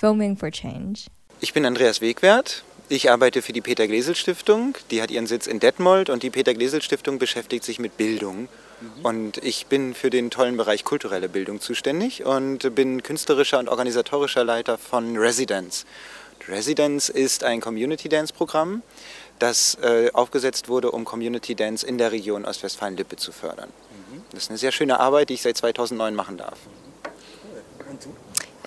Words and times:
Filming 0.00 0.34
for 0.34 0.50
Change. 0.50 1.10
Ich 1.42 1.52
bin 1.52 1.66
Andreas 1.66 2.00
Wegwert. 2.00 2.64
Ich 2.88 3.10
arbeite 3.10 3.42
für 3.42 3.52
die 3.52 3.60
Peter 3.60 3.86
Glesel 3.86 4.14
Stiftung. 4.14 4.74
Die 4.90 5.02
hat 5.02 5.10
ihren 5.10 5.26
Sitz 5.26 5.46
in 5.46 5.60
Detmold 5.60 6.08
und 6.08 6.22
die 6.22 6.30
Peter 6.30 6.54
Glesel 6.54 6.80
Stiftung 6.80 7.18
beschäftigt 7.18 7.64
sich 7.64 7.78
mit 7.78 7.98
Bildung. 7.98 8.48
Mhm. 8.80 9.04
Und 9.04 9.36
ich 9.44 9.66
bin 9.66 9.92
für 9.92 10.08
den 10.08 10.30
tollen 10.30 10.56
Bereich 10.56 10.84
kulturelle 10.84 11.28
Bildung 11.28 11.60
zuständig 11.60 12.24
und 12.24 12.74
bin 12.74 13.02
künstlerischer 13.02 13.58
und 13.58 13.68
organisatorischer 13.68 14.42
Leiter 14.42 14.78
von 14.78 15.18
Residence. 15.18 15.84
Residence 16.48 17.10
ist 17.10 17.44
ein 17.44 17.60
Community 17.60 18.08
Dance 18.08 18.32
Programm, 18.32 18.82
das 19.38 19.76
äh, 19.82 20.10
aufgesetzt 20.14 20.70
wurde, 20.70 20.92
um 20.92 21.04
Community 21.04 21.54
Dance 21.54 21.86
in 21.86 21.98
der 21.98 22.10
Region 22.10 22.46
Ostwestfalen-Lippe 22.46 23.16
zu 23.16 23.32
fördern. 23.32 23.68
Mhm. 23.68 24.22
Das 24.30 24.44
ist 24.44 24.48
eine 24.48 24.58
sehr 24.58 24.72
schöne 24.72 24.98
Arbeit, 24.98 25.28
die 25.28 25.34
ich 25.34 25.42
seit 25.42 25.58
2009 25.58 26.14
machen 26.14 26.38
darf. 26.38 26.58
Und 27.90 28.02
du? 28.02 28.14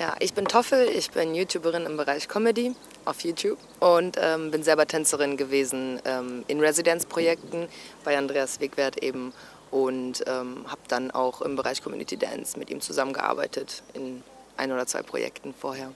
Ja, 0.04 0.18
ich 0.20 0.34
bin 0.34 0.44
Toffel, 0.44 0.90
ich 0.90 1.12
bin 1.12 1.34
YouTuberin 1.34 1.86
im 1.86 1.96
Bereich 1.96 2.28
Comedy 2.28 2.76
auf 3.06 3.22
YouTube 3.22 3.58
und 3.80 4.18
ähm, 4.20 4.52
bin 4.52 4.62
selber 4.62 4.86
Tänzerin 4.86 5.38
gewesen 5.38 5.98
ähm, 6.04 6.44
in 6.50 6.60
Residenzprojekten 6.60 7.70
bei 8.04 8.18
Andreas 8.18 8.60
Wegwert 8.60 8.98
eben 8.98 9.32
und 9.72 10.22
ähm, 10.28 10.66
habe 10.68 10.82
dann 10.90 11.10
auch 11.10 11.42
im 11.42 11.56
Bereich 11.56 11.82
Community 11.82 12.18
Dance 12.18 12.60
mit 12.60 12.70
ihm 12.70 12.82
zusammengearbeitet 12.82 13.82
in 13.94 14.24
ein 14.58 14.74
oder 14.74 14.86
zwei 14.88 15.04
Projekten 15.04 15.54
vorher. 15.54 15.94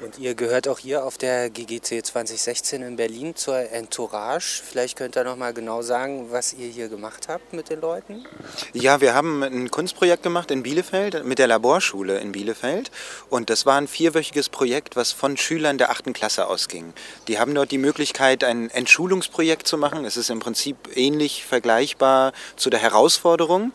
Und 0.00 0.18
ihr 0.18 0.34
gehört 0.34 0.68
auch 0.68 0.78
hier 0.78 1.04
auf 1.04 1.18
der 1.18 1.50
GGC 1.50 2.02
2016 2.04 2.82
in 2.82 2.96
Berlin 2.96 3.34
zur 3.34 3.58
Entourage. 3.72 4.62
Vielleicht 4.62 4.96
könnt 4.96 5.16
ihr 5.16 5.24
noch 5.24 5.36
mal 5.36 5.52
genau 5.52 5.82
sagen, 5.82 6.28
was 6.30 6.52
ihr 6.52 6.68
hier 6.68 6.88
gemacht 6.88 7.26
habt 7.28 7.52
mit 7.52 7.68
den 7.68 7.80
Leuten. 7.80 8.24
Ja, 8.72 9.00
wir 9.00 9.14
haben 9.14 9.42
ein 9.42 9.70
Kunstprojekt 9.70 10.22
gemacht 10.22 10.52
in 10.52 10.62
Bielefeld 10.62 11.24
mit 11.24 11.40
der 11.40 11.48
Laborschule 11.48 12.18
in 12.18 12.30
Bielefeld. 12.30 12.92
Und 13.28 13.50
das 13.50 13.66
war 13.66 13.76
ein 13.76 13.88
vierwöchiges 13.88 14.48
Projekt, 14.48 14.94
was 14.94 15.10
von 15.10 15.36
Schülern 15.36 15.78
der 15.78 15.90
achten 15.90 16.12
Klasse 16.12 16.46
ausging. 16.46 16.92
Die 17.26 17.40
haben 17.40 17.54
dort 17.54 17.72
die 17.72 17.78
Möglichkeit, 17.78 18.44
ein 18.44 18.70
Entschulungsprojekt 18.70 19.66
zu 19.66 19.78
machen. 19.78 20.04
Es 20.04 20.16
ist 20.16 20.30
im 20.30 20.38
Prinzip 20.38 20.76
ähnlich 20.94 21.44
vergleichbar 21.44 22.32
zu 22.56 22.70
der 22.70 22.80
Herausforderung. 22.80 23.72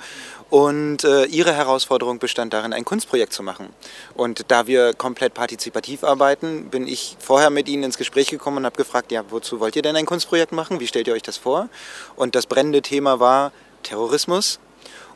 Und 0.54 1.04
äh, 1.04 1.26
ihre 1.26 1.52
Herausforderung 1.52 2.20
bestand 2.20 2.54
darin, 2.54 2.74
ein 2.74 2.86
Kunstprojekt 2.86 3.34
zu 3.34 3.42
machen. 3.42 3.70
Und 4.14 4.52
da 4.52 4.68
wir 4.68 4.94
komplett 4.94 5.34
partizipativ 5.34 6.04
arbeiten, 6.04 6.13
bin 6.16 6.88
ich 6.88 7.18
vorher 7.20 7.50
mit 7.50 7.68
ihnen 7.68 7.84
ins 7.84 7.98
Gespräch 7.98 8.30
gekommen 8.30 8.58
und 8.58 8.66
habe 8.66 8.76
gefragt, 8.76 9.12
ja, 9.12 9.24
wozu 9.30 9.60
wollt 9.60 9.76
ihr 9.76 9.82
denn 9.82 9.96
ein 9.96 10.06
Kunstprojekt 10.06 10.52
machen? 10.52 10.80
Wie 10.80 10.88
stellt 10.88 11.08
ihr 11.08 11.14
euch 11.14 11.22
das 11.22 11.38
vor? 11.38 11.70
Und 12.16 12.36
das 12.36 12.46
brennende 12.46 12.82
Thema 12.82 13.20
war 13.20 13.52
Terrorismus. 13.84 14.60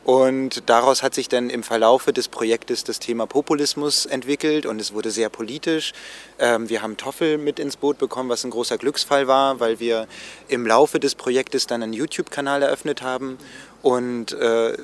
Und 0.04 0.70
daraus 0.70 1.02
hat 1.02 1.14
sich 1.14 1.28
dann 1.28 1.50
im 1.50 1.62
Verlaufe 1.62 2.14
des 2.14 2.28
Projektes 2.28 2.82
das 2.82 2.98
Thema 2.98 3.26
Populismus 3.26 4.06
entwickelt 4.06 4.64
und 4.64 4.80
es 4.80 4.94
wurde 4.94 5.10
sehr 5.10 5.28
politisch. 5.28 5.92
Ähm, 6.38 6.70
wir 6.70 6.80
haben 6.80 6.96
Toffel 6.96 7.36
mit 7.36 7.58
ins 7.58 7.76
Boot 7.76 7.98
bekommen, 7.98 8.30
was 8.30 8.42
ein 8.42 8.50
großer 8.50 8.78
Glücksfall 8.78 9.28
war, 9.28 9.60
weil 9.60 9.80
wir 9.80 10.06
im 10.48 10.66
Laufe 10.66 10.98
des 10.98 11.14
Projektes 11.14 11.66
dann 11.66 11.82
einen 11.82 11.92
YouTube-Kanal 11.92 12.62
eröffnet 12.62 13.02
haben 13.02 13.36
und 13.82 14.32
äh, 14.32 14.78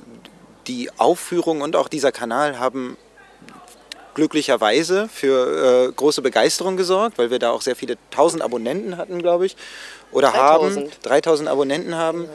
die 0.66 0.90
Aufführung 0.98 1.62
und 1.62 1.74
auch 1.74 1.88
dieser 1.88 2.12
Kanal 2.12 2.58
haben 2.58 2.98
glücklicherweise 4.14 5.08
für 5.08 5.88
äh, 5.88 5.92
große 5.92 6.22
Begeisterung 6.22 6.76
gesorgt, 6.76 7.18
weil 7.18 7.30
wir 7.30 7.38
da 7.38 7.50
auch 7.50 7.62
sehr 7.62 7.76
viele 7.76 7.96
tausend 8.10 8.42
Abonnenten 8.42 8.96
hatten, 8.96 9.20
glaube 9.20 9.46
ich, 9.46 9.56
oder 10.12 10.30
3000. 10.30 10.90
haben, 10.90 11.02
3000 11.02 11.48
Abonnenten 11.48 11.96
haben. 11.96 12.22
Genau. 12.22 12.32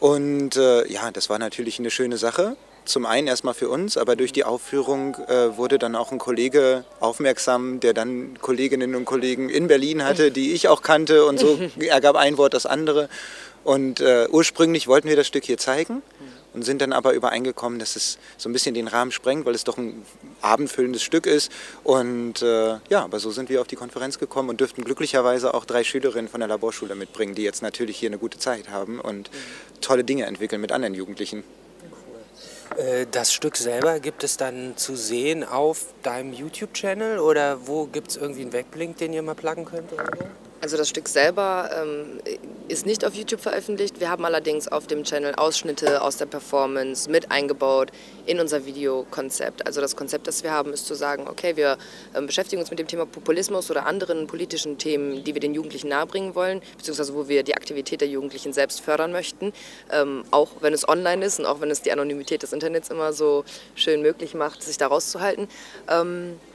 Und 0.00 0.56
äh, 0.56 0.86
ja, 0.90 1.10
das 1.10 1.30
war 1.30 1.38
natürlich 1.38 1.78
eine 1.78 1.90
schöne 1.90 2.18
Sache. 2.18 2.56
Zum 2.84 3.06
einen 3.06 3.26
erstmal 3.26 3.54
für 3.54 3.70
uns, 3.70 3.96
aber 3.96 4.14
durch 4.14 4.32
die 4.32 4.44
Aufführung 4.44 5.16
äh, 5.28 5.56
wurde 5.56 5.78
dann 5.78 5.96
auch 5.96 6.12
ein 6.12 6.18
Kollege 6.18 6.84
aufmerksam, 7.00 7.80
der 7.80 7.94
dann 7.94 8.38
Kolleginnen 8.42 8.94
und 8.94 9.06
Kollegen 9.06 9.48
in 9.48 9.68
Berlin 9.68 10.04
hatte, 10.04 10.30
die 10.30 10.52
ich 10.52 10.68
auch 10.68 10.82
kannte 10.82 11.24
und 11.24 11.40
so 11.40 11.58
ergab 11.80 12.16
ein 12.16 12.36
Wort 12.36 12.52
das 12.52 12.66
andere. 12.66 13.08
Und 13.62 14.00
äh, 14.00 14.28
ursprünglich 14.30 14.86
wollten 14.86 15.08
wir 15.08 15.16
das 15.16 15.26
Stück 15.26 15.44
hier 15.44 15.56
zeigen 15.56 16.02
und 16.54 16.64
sind 16.64 16.80
dann 16.80 16.92
aber 16.92 17.12
übereingekommen, 17.12 17.78
dass 17.78 17.96
es 17.96 18.18
so 18.36 18.48
ein 18.48 18.52
bisschen 18.52 18.74
den 18.74 18.88
Rahmen 18.88 19.12
sprengt, 19.12 19.44
weil 19.44 19.54
es 19.54 19.64
doch 19.64 19.76
ein 19.76 20.02
abendfüllendes 20.40 21.02
Stück 21.02 21.26
ist. 21.26 21.50
Und 21.82 22.42
äh, 22.42 22.78
ja, 22.88 23.04
aber 23.04 23.18
so 23.18 23.30
sind 23.30 23.48
wir 23.48 23.60
auf 23.60 23.66
die 23.66 23.76
Konferenz 23.76 24.18
gekommen 24.18 24.48
und 24.48 24.60
dürften 24.60 24.84
glücklicherweise 24.84 25.52
auch 25.52 25.64
drei 25.64 25.84
Schülerinnen 25.84 26.28
von 26.28 26.40
der 26.40 26.48
Laborschule 26.48 26.94
mitbringen, 26.94 27.34
die 27.34 27.42
jetzt 27.42 27.62
natürlich 27.62 27.98
hier 27.98 28.08
eine 28.08 28.18
gute 28.18 28.38
Zeit 28.38 28.70
haben 28.70 29.00
und 29.00 29.30
tolle 29.80 30.04
Dinge 30.04 30.26
entwickeln 30.26 30.60
mit 30.60 30.72
anderen 30.72 30.94
Jugendlichen. 30.94 31.44
Äh, 32.76 33.06
das 33.10 33.32
Stück 33.32 33.56
selber 33.56 34.00
gibt 34.00 34.24
es 34.24 34.36
dann 34.36 34.76
zu 34.76 34.96
sehen 34.96 35.44
auf 35.44 35.86
deinem 36.02 36.32
YouTube-Channel 36.32 37.18
oder 37.18 37.66
wo 37.66 37.86
gibt 37.86 38.10
es 38.10 38.16
irgendwie 38.16 38.42
einen 38.42 38.52
Weblink, 38.52 38.98
den 38.98 39.12
ihr 39.12 39.22
mal 39.22 39.34
pluggen 39.34 39.64
könnt? 39.64 39.92
Oder? 39.92 40.06
Also 40.64 40.78
das 40.78 40.88
Stück 40.88 41.08
selber 41.08 41.68
ähm, 41.78 42.20
ist 42.68 42.86
nicht 42.86 43.04
auf 43.04 43.14
YouTube 43.14 43.42
veröffentlicht. 43.42 44.00
Wir 44.00 44.08
haben 44.08 44.24
allerdings 44.24 44.66
auf 44.66 44.86
dem 44.86 45.04
Channel 45.04 45.34
Ausschnitte 45.34 46.00
aus 46.00 46.16
der 46.16 46.24
Performance 46.24 47.10
mit 47.10 47.30
eingebaut 47.30 47.90
in 48.24 48.40
unser 48.40 48.64
Videokonzept. 48.64 49.66
Also 49.66 49.82
das 49.82 49.94
Konzept, 49.94 50.26
das 50.26 50.42
wir 50.42 50.52
haben, 50.52 50.72
ist 50.72 50.86
zu 50.86 50.94
sagen, 50.94 51.28
okay, 51.28 51.56
wir 51.56 51.76
ähm, 52.14 52.26
beschäftigen 52.26 52.62
uns 52.62 52.70
mit 52.70 52.78
dem 52.78 52.86
Thema 52.86 53.04
Populismus 53.04 53.70
oder 53.70 53.84
anderen 53.84 54.26
politischen 54.26 54.78
Themen, 54.78 55.22
die 55.22 55.34
wir 55.34 55.40
den 55.40 55.52
Jugendlichen 55.52 55.88
nahebringen 55.88 56.34
wollen, 56.34 56.62
beziehungsweise 56.78 57.14
wo 57.14 57.28
wir 57.28 57.42
die 57.42 57.54
Aktivität 57.54 58.00
der 58.00 58.08
Jugendlichen 58.08 58.54
selbst 58.54 58.80
fördern 58.80 59.12
möchten, 59.12 59.52
ähm, 59.92 60.24
auch 60.30 60.48
wenn 60.62 60.72
es 60.72 60.88
online 60.88 61.26
ist 61.26 61.40
und 61.40 61.44
auch 61.44 61.60
wenn 61.60 61.70
es 61.70 61.82
die 61.82 61.92
Anonymität 61.92 62.42
des 62.42 62.54
Internets 62.54 62.88
immer 62.88 63.12
so 63.12 63.44
schön 63.74 64.00
möglich 64.00 64.32
macht, 64.32 64.62
sich 64.62 64.78
da 64.78 64.86
rauszuhalten. 64.86 65.46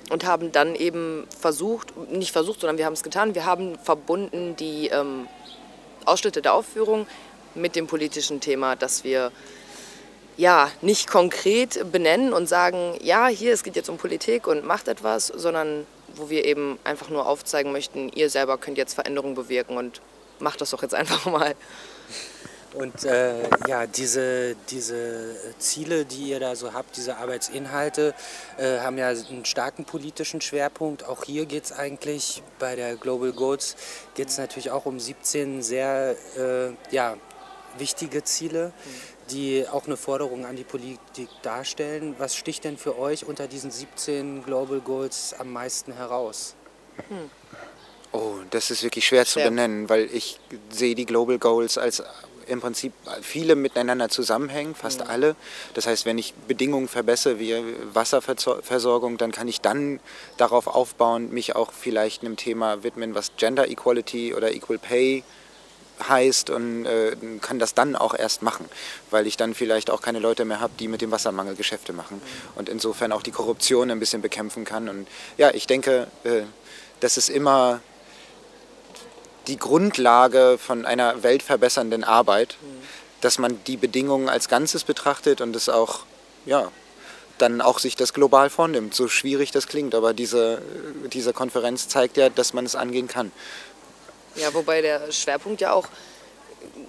Und 0.10 0.26
haben 0.26 0.52
dann 0.52 0.76
eben 0.76 1.28
versucht, 1.40 1.96
nicht 2.12 2.32
versucht, 2.32 2.62
sondern 2.62 2.78
wir 2.78 2.86
haben 2.86 2.94
es 2.94 3.04
getan, 3.04 3.36
wir 3.36 3.46
haben 3.46 3.78
verbunden 3.78 4.56
die 4.56 4.88
ähm, 4.88 5.28
Ausschnitte 6.06 6.42
der 6.42 6.54
Aufführung 6.54 7.06
mit 7.56 7.76
dem 7.76 7.88
politischen 7.88 8.42
Thema, 8.42 8.76
dass 8.76 9.04
wir 9.04 9.32
ja 10.38 10.72
nicht 10.82 11.08
konkret 11.10 11.92
benennen 11.92 12.34
und 12.34 12.48
sagen, 12.48 12.98
ja, 13.02 13.28
hier, 13.28 13.54
es 13.54 13.64
geht 13.64 13.76
jetzt 13.76 13.90
um 13.90 13.98
Politik 13.98 14.48
und 14.48 14.66
macht 14.66 14.88
etwas, 14.88 15.28
sondern 15.28 15.86
wo 16.16 16.30
wir 16.30 16.46
eben 16.46 16.80
einfach 16.84 17.10
nur 17.10 17.28
aufzeigen 17.28 17.72
möchten, 17.72 18.10
ihr 18.10 18.30
selber 18.30 18.58
könnt 18.58 18.78
jetzt 18.78 18.94
Veränderungen 18.94 19.36
bewirken 19.36 19.78
und 19.78 20.02
macht 20.40 20.62
das 20.62 20.72
doch 20.72 20.82
jetzt 20.82 20.96
einfach 20.96 21.26
mal. 21.26 21.56
Und 22.74 23.04
äh, 23.04 23.50
ja, 23.68 23.88
diese, 23.88 24.56
diese 24.70 25.36
Ziele, 25.58 26.06
die 26.06 26.30
ihr 26.30 26.40
da 26.40 26.56
so 26.56 26.74
habt, 26.74 26.98
diese 26.98 27.18
Arbeitsinhalte, 27.18 28.14
äh, 28.58 28.80
haben 28.80 28.98
ja 28.98 29.10
einen 29.10 29.46
starken 29.46 29.86
politischen 29.86 30.40
Schwerpunkt. 30.40 31.04
Auch 31.04 31.24
hier 31.24 31.46
geht 31.46 31.66
es 31.66 31.72
eigentlich 31.72 32.44
bei 32.60 32.76
der 32.76 32.96
Global 32.96 33.32
Goals 33.32 33.76
geht 34.14 34.28
es 34.28 34.38
natürlich 34.38 34.70
auch 34.70 34.86
um 34.86 35.00
17 35.00 35.62
sehr 35.62 36.16
äh, 36.38 36.94
ja, 36.94 37.18
wichtige 37.78 38.24
Ziele, 38.24 38.74
die 39.32 39.66
auch 39.68 39.86
eine 39.86 39.98
Forderung 39.98 40.46
an 40.46 40.56
die 40.56 40.64
Politik 40.64 41.30
darstellen. 41.42 42.16
Was 42.18 42.36
sticht 42.36 42.64
denn 42.64 42.78
für 42.78 43.00
euch 43.00 43.26
unter 43.26 43.48
diesen 43.48 43.72
17 43.72 44.44
Global 44.44 44.80
Goals 44.80 45.34
am 45.38 45.52
meisten 45.52 45.94
heraus? 45.94 46.56
Hm. 47.08 47.30
Oh, 48.12 48.36
das 48.50 48.72
ist 48.72 48.84
wirklich 48.84 49.06
schwer, 49.06 49.26
schwer, 49.26 49.44
zu 49.44 49.50
benennen, 49.50 49.88
weil 49.88 50.10
ich 50.12 50.40
sehe 50.70 50.96
die 50.96 51.06
Global 51.06 51.38
Goals 51.38 51.78
als 51.78 52.04
im 52.50 52.62
Prinzip 52.62 52.94
viele 53.22 53.56
miteinander 53.56 54.10
zusammenhängen, 54.10 54.76
fast 54.76 55.02
mhm. 55.02 55.10
alle. 55.10 55.36
Das 55.74 55.88
heißt, 55.88 56.06
wenn 56.06 56.18
ich 56.18 56.34
Bedingungen 56.48 56.88
verbessere 56.88 57.40
wie 57.40 57.56
Wasserversorgung, 57.94 59.18
dann 59.18 59.32
kann 59.32 59.48
ich 59.48 59.62
dann 59.62 60.00
darauf 60.38 60.68
aufbauen, 60.68 61.32
mich 61.32 61.56
auch 61.56 61.72
vielleicht 61.72 62.24
einem 62.24 62.36
Thema 62.36 62.84
widmen, 62.84 63.16
was 63.16 63.32
Gender 63.38 63.70
Equality 63.70 64.34
oder 64.34 64.52
Equal 64.54 64.78
Pay 64.78 65.24
heißt 66.08 66.50
und 66.50 66.86
äh, 66.86 67.16
kann 67.42 67.60
das 67.60 67.74
dann 67.74 67.96
auch 67.96 68.14
erst 68.14 68.42
machen, 68.42 68.66
weil 69.10 69.28
ich 69.28 69.36
dann 69.36 69.54
vielleicht 69.54 69.90
auch 69.90 70.02
keine 70.02 70.20
Leute 70.20 70.46
mehr 70.46 70.62
habe, 70.62 70.74
die 70.80 70.88
mit 70.88 71.02
dem 71.02 71.12
Wassermangel 71.12 71.56
Geschäfte 71.56 71.94
machen 71.94 72.18
mhm. 72.18 72.58
und 72.58 72.70
insofern 72.70 73.12
auch 73.12 73.22
die 73.22 73.32
Korruption 73.32 73.92
ein 73.92 74.00
bisschen 74.00 74.22
bekämpfen 74.22 74.64
kann. 74.64 74.88
Und 74.88 75.08
ja, 75.38 75.52
ich 75.54 75.68
denke, 75.68 76.08
äh, 76.24 76.44
das 77.00 77.18
ist 77.18 77.30
immer 77.30 77.82
die 79.50 79.58
Grundlage 79.58 80.58
von 80.60 80.86
einer 80.86 81.24
weltverbessernden 81.24 82.04
Arbeit, 82.04 82.58
mhm. 82.62 82.68
dass 83.22 83.40
man 83.40 83.62
die 83.66 83.78
Bedingungen 83.78 84.30
als 84.30 84.48
Ganzes 84.48 84.84
betrachtet 84.84 85.42
und 85.42 85.56
es 85.56 85.70
auch, 85.70 86.02
ja, 86.46 86.72
dann 87.40 87.62
auch 87.62 87.80
sich 87.80 87.96
das 87.96 88.14
global 88.14 88.50
vornimmt, 88.50 88.94
so 88.94 89.08
schwierig 89.08 89.52
das 89.52 89.68
klingt. 89.68 89.96
Aber 89.96 90.14
diese, 90.14 90.62
diese 91.12 91.34
Konferenz 91.34 91.88
zeigt 91.88 92.18
ja, 92.18 92.30
dass 92.30 92.54
man 92.54 92.66
es 92.66 92.76
angehen 92.76 93.08
kann. 93.08 93.32
Ja, 94.36 94.54
wobei 94.54 94.82
der 94.82 95.12
Schwerpunkt 95.12 95.62
ja 95.62 95.74
auch 95.74 95.88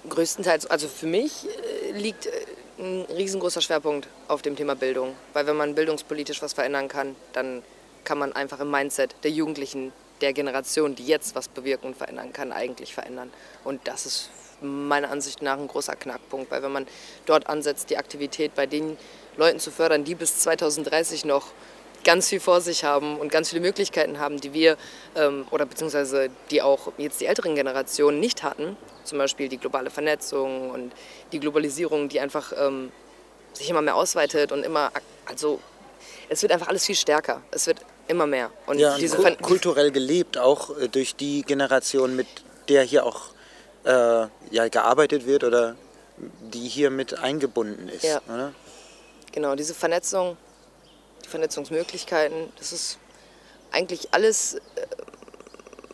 größtenteils, 0.09 0.67
also 0.67 0.87
für 0.87 1.07
mich 1.07 1.47
äh, 1.47 1.91
liegt 1.97 2.27
äh, 2.27 2.31
ein 2.77 3.05
riesengroßer 3.15 3.61
Schwerpunkt 3.61 4.07
auf 4.27 4.41
dem 4.41 4.55
Thema 4.55 4.75
Bildung. 4.75 5.15
Weil 5.33 5.47
wenn 5.47 5.57
man 5.57 5.73
bildungspolitisch 5.73 6.41
was 6.41 6.53
verändern 6.53 6.87
kann, 6.87 7.15
dann 7.33 7.63
kann 8.03 8.17
man 8.17 8.33
einfach 8.33 8.59
im 8.59 8.69
Mindset 8.69 9.15
der 9.23 9.31
Jugendlichen 9.31 9.93
der 10.21 10.33
Generation, 10.33 10.95
die 10.95 11.05
jetzt 11.05 11.35
was 11.35 11.47
bewirken 11.47 11.87
und 11.87 11.97
verändern 11.97 12.33
kann, 12.33 12.51
eigentlich 12.51 12.93
verändern. 12.93 13.31
Und 13.63 13.81
das 13.87 14.05
ist 14.05 14.29
meiner 14.61 15.09
Ansicht 15.09 15.41
nach 15.41 15.57
ein 15.57 15.67
großer 15.67 15.95
Knackpunkt, 15.95 16.51
weil 16.51 16.61
wenn 16.61 16.71
man 16.71 16.87
dort 17.25 17.47
ansetzt, 17.47 17.89
die 17.89 17.97
Aktivität 17.97 18.55
bei 18.55 18.67
den 18.67 18.97
Leuten 19.37 19.59
zu 19.59 19.71
fördern, 19.71 20.03
die 20.03 20.15
bis 20.15 20.39
2030 20.39 21.25
noch 21.25 21.47
ganz 22.03 22.29
viel 22.29 22.39
vor 22.39 22.61
sich 22.61 22.83
haben 22.83 23.17
und 23.17 23.31
ganz 23.31 23.49
viele 23.49 23.61
Möglichkeiten 23.61 24.19
haben, 24.19 24.39
die 24.39 24.53
wir 24.53 24.77
ähm, 25.15 25.45
oder 25.51 25.65
beziehungsweise 25.65 26.29
die 26.49 26.61
auch 26.61 26.91
jetzt 26.97 27.21
die 27.21 27.25
älteren 27.25 27.55
Generationen 27.55 28.19
nicht 28.19 28.43
hatten. 28.43 28.75
Zum 29.03 29.17
Beispiel 29.17 29.49
die 29.49 29.57
globale 29.57 29.89
Vernetzung 29.89 30.71
und 30.71 30.93
die 31.31 31.39
Globalisierung, 31.39 32.09
die 32.09 32.19
einfach 32.19 32.53
ähm, 32.57 32.91
sich 33.53 33.69
immer 33.69 33.81
mehr 33.81 33.95
ausweitet 33.95 34.51
und 34.51 34.63
immer, 34.63 34.91
also 35.25 35.59
es 36.29 36.41
wird 36.41 36.51
einfach 36.51 36.67
alles 36.67 36.85
viel 36.85 36.95
stärker. 36.95 37.41
Es 37.51 37.67
wird 37.67 37.79
immer 38.07 38.27
mehr. 38.27 38.51
Und 38.65 38.79
ja, 38.79 38.97
diese 38.97 39.17
und 39.17 39.41
kulturell 39.41 39.91
gelebt, 39.91 40.37
auch 40.37 40.77
äh, 40.77 40.87
durch 40.87 41.15
die 41.15 41.43
Generation, 41.43 42.15
mit 42.15 42.27
der 42.67 42.83
hier 42.83 43.05
auch 43.05 43.29
äh, 43.83 44.27
ja, 44.51 44.67
gearbeitet 44.69 45.25
wird 45.25 45.43
oder 45.43 45.75
die 46.41 46.67
hier 46.67 46.89
mit 46.89 47.17
eingebunden 47.17 47.89
ist. 47.89 48.03
Ja. 48.03 48.21
Oder? 48.27 48.53
Genau, 49.31 49.55
diese 49.55 49.73
Vernetzung, 49.73 50.37
die 51.25 51.29
Vernetzungsmöglichkeiten, 51.29 52.51
das 52.57 52.71
ist 52.73 52.97
eigentlich 53.71 54.13
alles 54.13 54.55
äh, 54.55 54.59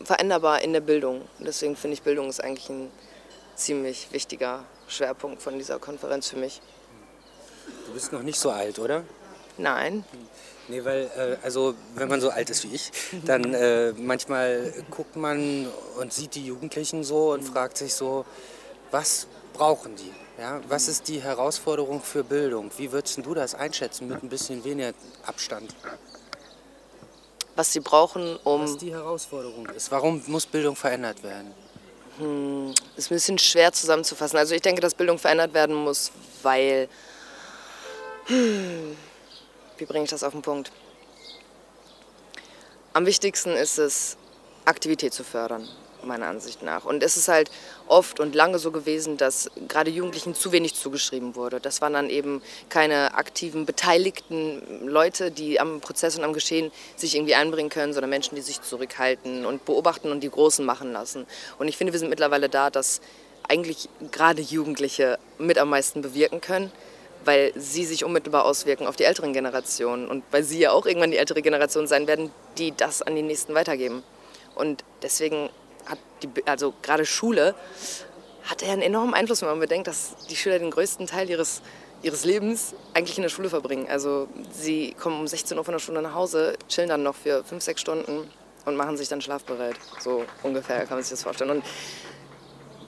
veränderbar 0.04 0.62
in 0.62 0.72
der 0.72 0.80
Bildung. 0.80 1.22
Und 1.38 1.46
deswegen 1.46 1.76
finde 1.76 1.94
ich, 1.94 2.02
Bildung 2.02 2.28
ist 2.28 2.42
eigentlich 2.42 2.68
ein 2.68 2.90
ziemlich 3.54 4.08
wichtiger 4.12 4.64
Schwerpunkt 4.88 5.42
von 5.42 5.58
dieser 5.58 5.78
Konferenz 5.78 6.28
für 6.28 6.36
mich. 6.36 6.60
Du 7.86 7.92
bist 7.92 8.12
noch 8.12 8.22
nicht 8.22 8.38
so 8.38 8.50
alt, 8.50 8.78
oder? 8.78 9.04
Nein. 9.56 10.04
Nee, 10.68 10.84
weil, 10.84 11.10
äh, 11.16 11.36
also 11.44 11.74
wenn 11.94 12.08
man 12.08 12.20
so 12.20 12.30
alt 12.30 12.50
ist 12.50 12.64
wie 12.64 12.74
ich, 12.74 12.90
dann 13.24 13.54
äh, 13.54 13.92
manchmal 13.92 14.72
guckt 14.90 15.16
man 15.16 15.66
und 15.98 16.12
sieht 16.12 16.34
die 16.34 16.46
Jugendlichen 16.46 17.04
so 17.04 17.32
und 17.32 17.42
fragt 17.42 17.78
sich 17.78 17.94
so, 17.94 18.26
was 18.90 19.26
brauchen 19.54 19.96
die? 19.96 20.12
Ja, 20.40 20.60
was 20.68 20.86
ist 20.88 21.08
die 21.08 21.20
Herausforderung 21.20 22.00
für 22.00 22.22
Bildung? 22.22 22.70
Wie 22.76 22.92
würdest 22.92 23.18
du 23.24 23.34
das 23.34 23.54
einschätzen 23.54 24.08
mit 24.08 24.22
ein 24.22 24.28
bisschen 24.28 24.62
weniger 24.62 24.92
Abstand? 25.26 25.74
Was 27.56 27.72
sie 27.72 27.80
brauchen, 27.80 28.36
um. 28.44 28.62
Was 28.62 28.76
die 28.76 28.92
Herausforderung 28.92 29.66
ist. 29.70 29.90
Warum 29.90 30.22
muss 30.28 30.46
Bildung 30.46 30.76
verändert 30.76 31.24
werden? 31.24 31.52
Hm, 32.18 32.72
ist 32.96 33.10
ein 33.10 33.14
bisschen 33.14 33.38
schwer 33.38 33.72
zusammenzufassen. 33.72 34.38
Also 34.38 34.54
ich 34.54 34.62
denke, 34.62 34.80
dass 34.80 34.94
Bildung 34.94 35.18
verändert 35.18 35.54
werden 35.54 35.74
muss, 35.74 36.12
weil. 36.42 36.88
Hm, 38.26 38.96
wie 39.78 39.84
bringe 39.84 40.04
ich 40.04 40.10
das 40.10 40.22
auf 40.22 40.32
den 40.32 40.42
Punkt? 40.42 40.70
Am 42.92 43.06
wichtigsten 43.06 43.50
ist 43.50 43.78
es, 43.78 44.16
Aktivität 44.64 45.14
zu 45.14 45.24
fördern 45.24 45.68
meiner 46.04 46.26
Ansicht 46.26 46.62
nach. 46.62 46.84
Und 46.84 47.02
es 47.02 47.16
ist 47.16 47.28
halt 47.28 47.50
oft 47.86 48.20
und 48.20 48.34
lange 48.34 48.58
so 48.58 48.70
gewesen, 48.70 49.16
dass 49.16 49.50
gerade 49.66 49.90
Jugendlichen 49.90 50.34
zu 50.34 50.52
wenig 50.52 50.74
zugeschrieben 50.74 51.34
wurde. 51.34 51.60
Das 51.60 51.80
waren 51.80 51.92
dann 51.92 52.10
eben 52.10 52.42
keine 52.68 53.14
aktiven, 53.14 53.66
beteiligten 53.66 54.86
Leute, 54.86 55.30
die 55.30 55.60
am 55.60 55.80
Prozess 55.80 56.16
und 56.16 56.24
am 56.24 56.32
Geschehen 56.32 56.70
sich 56.96 57.16
irgendwie 57.16 57.34
einbringen 57.34 57.70
können, 57.70 57.92
sondern 57.92 58.10
Menschen, 58.10 58.36
die 58.36 58.42
sich 58.42 58.62
zurückhalten 58.62 59.44
und 59.44 59.64
beobachten 59.64 60.10
und 60.10 60.20
die 60.20 60.30
Großen 60.30 60.64
machen 60.64 60.92
lassen. 60.92 61.26
Und 61.58 61.68
ich 61.68 61.76
finde, 61.76 61.92
wir 61.92 62.00
sind 62.00 62.10
mittlerweile 62.10 62.48
da, 62.48 62.70
dass 62.70 63.00
eigentlich 63.48 63.88
gerade 64.12 64.42
Jugendliche 64.42 65.18
mit 65.38 65.58
am 65.58 65.70
meisten 65.70 66.02
bewirken 66.02 66.40
können 66.40 66.70
weil 67.24 67.52
sie 67.56 67.84
sich 67.84 68.04
unmittelbar 68.04 68.44
auswirken 68.44 68.86
auf 68.86 68.96
die 68.96 69.04
älteren 69.04 69.32
Generationen 69.32 70.08
und 70.08 70.24
weil 70.30 70.42
sie 70.42 70.58
ja 70.58 70.72
auch 70.72 70.86
irgendwann 70.86 71.10
die 71.10 71.16
ältere 71.16 71.42
Generation 71.42 71.86
sein 71.86 72.06
werden, 72.06 72.30
die 72.56 72.72
das 72.76 73.02
an 73.02 73.16
die 73.16 73.22
nächsten 73.22 73.54
weitergeben. 73.54 74.02
Und 74.54 74.84
deswegen 75.02 75.50
hat 75.86 75.98
die, 76.22 76.28
also 76.46 76.74
gerade 76.82 77.06
Schule 77.06 77.54
hat 78.44 78.62
ja 78.62 78.72
einen 78.72 78.82
enormen 78.82 79.14
Einfluss, 79.14 79.42
wenn 79.42 79.48
man 79.48 79.60
bedenkt, 79.60 79.86
dass 79.86 80.16
die 80.30 80.36
Schüler 80.36 80.58
den 80.58 80.70
größten 80.70 81.06
Teil 81.06 81.28
ihres, 81.28 81.60
ihres 82.02 82.24
Lebens 82.24 82.74
eigentlich 82.94 83.18
in 83.18 83.22
der 83.22 83.28
Schule 83.28 83.50
verbringen. 83.50 83.86
Also 83.88 84.28
sie 84.50 84.94
kommen 84.94 85.20
um 85.20 85.26
16 85.28 85.58
Uhr 85.58 85.64
von 85.64 85.72
der 85.72 85.78
Schule 85.78 86.00
nach 86.00 86.14
Hause, 86.14 86.54
chillen 86.68 86.88
dann 86.88 87.02
noch 87.02 87.14
für 87.14 87.44
fünf, 87.44 87.62
sechs 87.62 87.80
Stunden 87.80 88.30
und 88.64 88.76
machen 88.76 88.96
sich 88.96 89.08
dann 89.08 89.20
schlafbereit. 89.20 89.76
So 90.00 90.24
ungefähr 90.42 90.80
kann 90.80 90.96
man 90.96 91.02
sich 91.02 91.10
das 91.10 91.22
vorstellen. 91.22 91.50
Und 91.50 91.64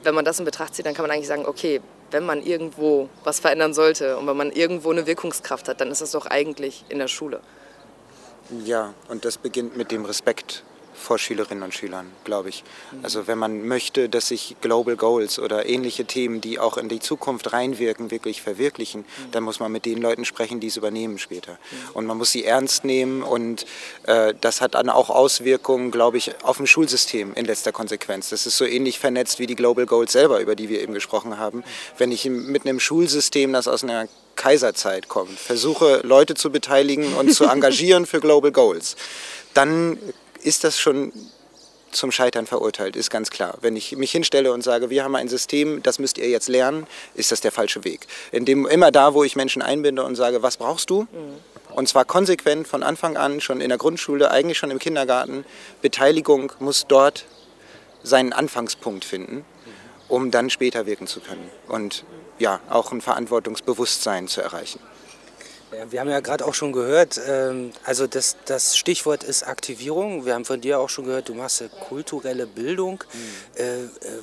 wenn 0.02 0.14
man 0.14 0.25
das 0.25 0.38
in 0.38 0.44
Betracht 0.44 0.75
zieht, 0.75 0.87
dann 0.87 0.94
kann 0.94 1.05
man 1.05 1.11
eigentlich 1.11 1.29
sagen, 1.29 1.47
okay, 1.47 1.81
wenn 2.11 2.25
man 2.25 2.43
irgendwo 2.43 3.08
was 3.25 3.41
verändern 3.41 3.75
sollte 3.75 4.17
und 4.17 4.26
wenn 4.26 4.37
man 4.37 4.50
irgendwo 4.50 4.91
eine 4.91 5.06
Wirkungskraft 5.06 5.69
hat, 5.69 5.81
dann 5.81 5.91
ist 5.91 6.00
das 6.00 6.11
doch 6.12 6.26
eigentlich 6.26 6.85
in 6.88 6.99
der 6.99 7.08
Schule. 7.08 7.41
Ja, 8.64 8.94
und 9.08 9.25
das 9.25 9.38
beginnt 9.38 9.76
mit 9.76 9.93
dem 9.93 10.05
Respekt 10.05 10.64
vor 10.95 11.19
Schülerinnen 11.19 11.63
und 11.63 11.75
Schülern, 11.75 12.11
glaube 12.25 12.49
ich. 12.49 12.65
Also 13.03 13.27
wenn 13.27 13.39
man 13.39 13.67
möchte, 13.67 14.09
dass 14.09 14.29
sich 14.29 14.57
Global 14.61 14.97
Goals 14.97 15.39
oder 15.39 15.67
ähnliche 15.67 16.05
Themen, 16.05 16.41
die 16.41 16.59
auch 16.59 16.77
in 16.77 16.89
die 16.89 17.01
Zukunft 17.01 17.53
reinwirken, 17.53 18.11
wirklich 18.11 18.43
verwirklichen, 18.43 19.05
dann 19.33 19.43
muss 19.43 19.61
man 19.61 19.73
mit 19.73 19.85
den 19.85 19.99
Leuten 19.99 20.25
sprechen, 20.25 20.61
die 20.61 20.67
es 20.67 20.77
übernehmen 20.77 21.19
später. 21.19 21.59
Und 21.95 22.07
man 22.07 22.19
muss 22.19 22.33
sie 22.33 22.45
ernst 22.45 22.85
nehmen 22.85 23.23
und 23.23 23.67
äh, 24.05 24.35
das 24.41 24.61
hat 24.61 24.75
dann 24.75 24.89
auch 24.89 25.11
Auswirkungen, 25.11 25.91
glaube 25.91 26.19
ich, 26.19 26.33
auf 26.45 26.59
dem 26.59 26.67
Schulsystem 26.67 27.35
in 27.35 27.45
letzter 27.45 27.73
Konsequenz. 27.73 28.31
Das 28.31 28.47
ist 28.47 28.57
so 28.57 28.65
ähnlich 28.65 28.99
vernetzt 28.99 29.39
wie 29.39 29.47
die 29.47 29.57
Global 29.57 29.87
Goals 29.87 30.13
selber, 30.13 30.41
über 30.41 30.55
die 30.55 30.69
wir 30.69 30.81
eben 30.83 30.95
gesprochen 30.95 31.39
haben. 31.39 31.65
Wenn 31.99 32.13
ich 32.13 32.25
mit 32.27 32.67
einem 32.67 32.81
Schulsystem, 32.81 33.53
das 33.53 33.69
aus 33.69 33.85
einer 33.85 34.09
Kaiserzeit 34.37 35.09
kommt, 35.09 35.39
versuche 35.39 36.01
Leute 36.03 36.35
zu 36.35 36.51
beteiligen 36.51 37.15
und 37.15 37.33
zu 37.35 37.45
engagieren 37.51 38.07
für 38.07 38.21
Global 38.21 38.53
Goals, 38.53 38.97
dann 39.55 39.99
ist 40.43 40.65
das 40.65 40.79
schon 40.79 41.13
zum 41.91 42.13
Scheitern 42.13 42.47
verurteilt, 42.47 42.97
ist 42.97 43.11
ganz 43.11 43.31
klar. 43.31 43.59
Wenn 43.61 43.77
ich 43.77 43.97
mich 43.97 44.13
hinstelle 44.13 44.53
und 44.53 44.63
sage, 44.63 44.91
wir 44.91 45.05
haben 45.05 45.17
ein 45.17 45.29
System, 45.29 45.83
das 45.83 45.99
müsst 45.99 46.19
ihr 46.19 46.29
jetzt 46.29 46.49
lernen, 46.49 46.87
ist 47.15 47.33
das 47.33 47.41
der 47.41 47.53
falsche 47.53 47.85
Weg. 47.85 48.07
Indem 48.33 48.67
immer 48.67 48.91
da, 48.91 49.15
wo 49.15 49.25
ich 49.25 49.37
Menschen 49.37 49.63
einbinde 49.63 50.05
und 50.05 50.15
sage, 50.15 50.43
was 50.43 50.57
brauchst 50.57 50.91
du? 50.91 51.03
Mhm. 51.03 51.75
Und 51.75 51.89
zwar 51.89 52.05
konsequent 52.05 52.67
von 52.67 52.83
Anfang 52.83 53.17
an, 53.17 53.41
schon 53.41 53.61
in 53.61 53.69
der 53.69 53.79
Grundschule, 53.79 54.31
eigentlich 54.31 54.59
schon 54.59 54.71
im 54.71 54.79
Kindergarten. 54.79 55.45
Beteiligung 55.83 56.53
muss 56.59 56.87
dort 56.87 57.27
seinen 58.03 58.33
Anfangspunkt 58.33 59.05
finden, 59.05 59.45
um 60.09 60.31
dann 60.31 60.51
später 60.51 60.87
wirken 60.87 61.07
zu 61.07 61.21
können. 61.21 61.49
Und 61.69 62.05
ja, 62.39 62.61
auch 62.71 62.91
ein 62.93 63.01
Verantwortungsbewusstsein 63.01 64.27
zu 64.27 64.41
erreichen. 64.41 64.81
Ja, 65.72 65.93
wir 65.93 66.00
haben 66.00 66.11
ja 66.11 66.19
gerade 66.19 66.44
auch 66.46 66.55
schon 66.55 66.72
gehört, 66.72 67.20
ähm, 67.28 67.70
also 67.84 68.08
das, 68.08 68.37
das 68.44 68.76
Stichwort 68.76 69.22
ist 69.22 69.44
Aktivierung. 69.46 70.26
Wir 70.26 70.34
haben 70.34 70.44
von 70.44 70.61
dir 70.61 70.81
auch 70.81 70.88
schon 70.88 71.05
gehört, 71.05 71.28
du 71.28 71.34
machst 71.34 71.62
kulturelle 71.88 72.49
Bildung. 72.49 73.05
Mhm. 73.12 73.62
Äh, 73.62 73.64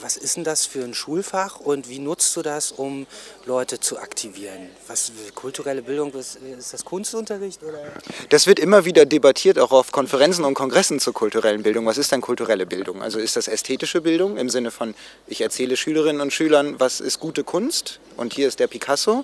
was 0.01 0.17
ist 0.17 0.35
denn 0.35 0.43
das 0.43 0.65
für 0.65 0.83
ein 0.83 0.93
Schulfach 0.93 1.61
und 1.61 1.87
wie 1.87 1.99
nutzt 1.99 2.35
du 2.35 2.41
das, 2.41 2.73
um 2.73 3.07
Leute 3.45 3.79
zu 3.79 3.97
aktivieren? 3.97 4.69
Was 4.87 5.13
kulturelle 5.35 5.81
Bildung, 5.81 6.13
ist, 6.15 6.35
ist 6.35 6.73
das 6.73 6.83
Kunstunterricht? 6.83 7.63
Oder? 7.63 7.79
Das 8.27 8.45
wird 8.45 8.59
immer 8.59 8.83
wieder 8.83 9.05
debattiert, 9.05 9.57
auch 9.57 9.71
auf 9.71 9.93
Konferenzen 9.93 10.43
und 10.43 10.53
Kongressen 10.53 10.99
zur 10.99 11.13
kulturellen 11.13 11.63
Bildung. 11.63 11.85
Was 11.85 11.97
ist 11.97 12.11
denn 12.11 12.19
kulturelle 12.19 12.65
Bildung? 12.65 13.01
Also 13.01 13.19
ist 13.19 13.37
das 13.37 13.47
ästhetische 13.47 14.01
Bildung 14.01 14.35
im 14.35 14.49
Sinne 14.49 14.69
von, 14.71 14.95
ich 15.27 15.39
erzähle 15.39 15.77
Schülerinnen 15.77 16.21
und 16.21 16.33
Schülern, 16.33 16.77
was 16.79 16.99
ist 16.99 17.21
gute 17.21 17.45
Kunst 17.45 18.01
und 18.17 18.33
hier 18.33 18.49
ist 18.49 18.59
der 18.59 18.67
Picasso? 18.67 19.23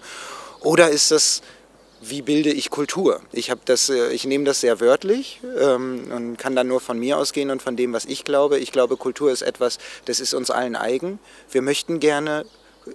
Oder 0.61 0.89
ist 0.89 1.11
das 1.11 1.41
wie 2.09 2.21
bilde 2.21 2.51
ich 2.51 2.69
Kultur? 2.69 3.21
Ich, 3.31 3.51
das, 3.65 3.89
äh, 3.89 4.11
ich 4.11 4.25
nehme 4.25 4.43
das 4.43 4.61
sehr 4.61 4.79
wörtlich 4.79 5.39
ähm, 5.59 6.11
und 6.11 6.37
kann 6.37 6.55
dann 6.55 6.67
nur 6.67 6.79
von 6.79 6.99
mir 6.99 7.17
ausgehen 7.17 7.49
und 7.49 7.61
von 7.61 7.75
dem, 7.75 7.93
was 7.93 8.05
ich 8.05 8.23
glaube. 8.23 8.59
Ich 8.59 8.71
glaube, 8.71 8.97
Kultur 8.97 9.31
ist 9.31 9.41
etwas, 9.41 9.79
das 10.05 10.19
ist 10.19 10.33
uns 10.33 10.51
allen 10.51 10.75
eigen. 10.75 11.19
Wir 11.51 11.61
möchten 11.61 11.99
gerne 11.99 12.45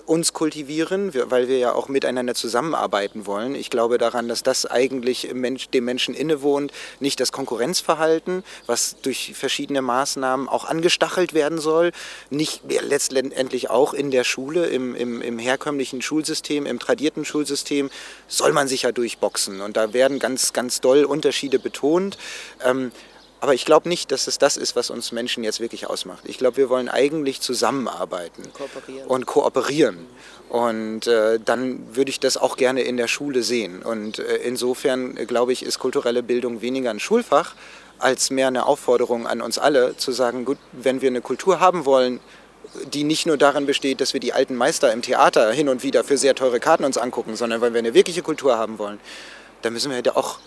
uns 0.06 0.32
kultivieren, 0.32 1.12
weil 1.30 1.48
wir 1.48 1.58
ja 1.58 1.72
auch 1.72 1.88
miteinander 1.88 2.34
zusammenarbeiten 2.34 3.26
wollen. 3.26 3.54
Ich 3.54 3.70
glaube 3.70 3.98
daran, 3.98 4.28
dass 4.28 4.42
das 4.42 4.66
eigentlich 4.66 5.28
dem 5.72 5.84
Menschen 5.84 6.14
innewohnt, 6.14 6.72
nicht 7.00 7.20
das 7.20 7.32
Konkurrenzverhalten, 7.32 8.44
was 8.66 8.96
durch 9.02 9.34
verschiedene 9.34 9.82
Maßnahmen 9.82 10.48
auch 10.48 10.64
angestachelt 10.64 11.34
werden 11.34 11.58
soll, 11.58 11.92
nicht 12.30 12.62
letztendlich 12.66 13.70
auch 13.70 13.94
in 13.94 14.10
der 14.10 14.24
Schule, 14.24 14.66
im, 14.66 14.94
im, 14.94 15.22
im 15.22 15.38
herkömmlichen 15.38 16.02
Schulsystem, 16.02 16.66
im 16.66 16.78
tradierten 16.78 17.24
Schulsystem, 17.24 17.90
soll 18.26 18.52
man 18.52 18.68
sich 18.68 18.82
ja 18.82 18.92
durchboxen. 18.92 19.60
Und 19.60 19.76
da 19.76 19.92
werden 19.92 20.18
ganz, 20.18 20.52
ganz 20.52 20.80
doll 20.80 21.04
Unterschiede 21.04 21.58
betont. 21.58 22.18
Ähm, 22.64 22.92
aber 23.40 23.54
ich 23.54 23.64
glaube 23.64 23.88
nicht, 23.88 24.10
dass 24.10 24.26
es 24.26 24.38
das 24.38 24.56
ist, 24.56 24.74
was 24.74 24.90
uns 24.90 25.12
Menschen 25.12 25.44
jetzt 25.44 25.60
wirklich 25.60 25.86
ausmacht. 25.88 26.24
Ich 26.24 26.38
glaube, 26.38 26.56
wir 26.56 26.68
wollen 26.68 26.88
eigentlich 26.88 27.40
zusammenarbeiten 27.40 28.52
kooperieren. 28.52 29.06
und 29.06 29.26
kooperieren. 29.26 30.06
Und 30.48 31.06
äh, 31.06 31.38
dann 31.44 31.94
würde 31.94 32.10
ich 32.10 32.20
das 32.20 32.36
auch 32.36 32.56
gerne 32.56 32.82
in 32.82 32.96
der 32.96 33.06
Schule 33.06 33.42
sehen. 33.42 33.82
Und 33.82 34.18
äh, 34.18 34.36
insofern, 34.38 35.16
äh, 35.16 35.26
glaube 35.26 35.52
ich, 35.52 35.62
ist 35.62 35.78
kulturelle 35.78 36.22
Bildung 36.22 36.62
weniger 36.62 36.90
ein 36.90 37.00
Schulfach 37.00 37.54
als 37.98 38.30
mehr 38.30 38.48
eine 38.48 38.66
Aufforderung 38.66 39.26
an 39.26 39.40
uns 39.40 39.58
alle, 39.58 39.96
zu 39.96 40.12
sagen, 40.12 40.44
gut, 40.44 40.58
wenn 40.72 41.00
wir 41.00 41.08
eine 41.08 41.20
Kultur 41.20 41.60
haben 41.60 41.84
wollen, 41.84 42.20
die 42.92 43.04
nicht 43.04 43.26
nur 43.26 43.36
darin 43.36 43.66
besteht, 43.66 44.00
dass 44.00 44.12
wir 44.12 44.20
die 44.20 44.32
alten 44.32 44.54
Meister 44.54 44.92
im 44.92 45.02
Theater 45.02 45.52
hin 45.52 45.68
und 45.68 45.82
wieder 45.82 46.04
für 46.04 46.16
sehr 46.16 46.34
teure 46.34 46.60
Karten 46.60 46.84
uns 46.84 46.98
angucken, 46.98 47.36
sondern 47.36 47.60
wenn 47.60 47.72
wir 47.72 47.78
eine 47.78 47.94
wirkliche 47.94 48.22
Kultur 48.22 48.58
haben 48.58 48.78
wollen, 48.78 49.00
dann 49.62 49.72
müssen 49.72 49.90
wir 49.90 50.00
ja 50.00 50.16
auch 50.16 50.38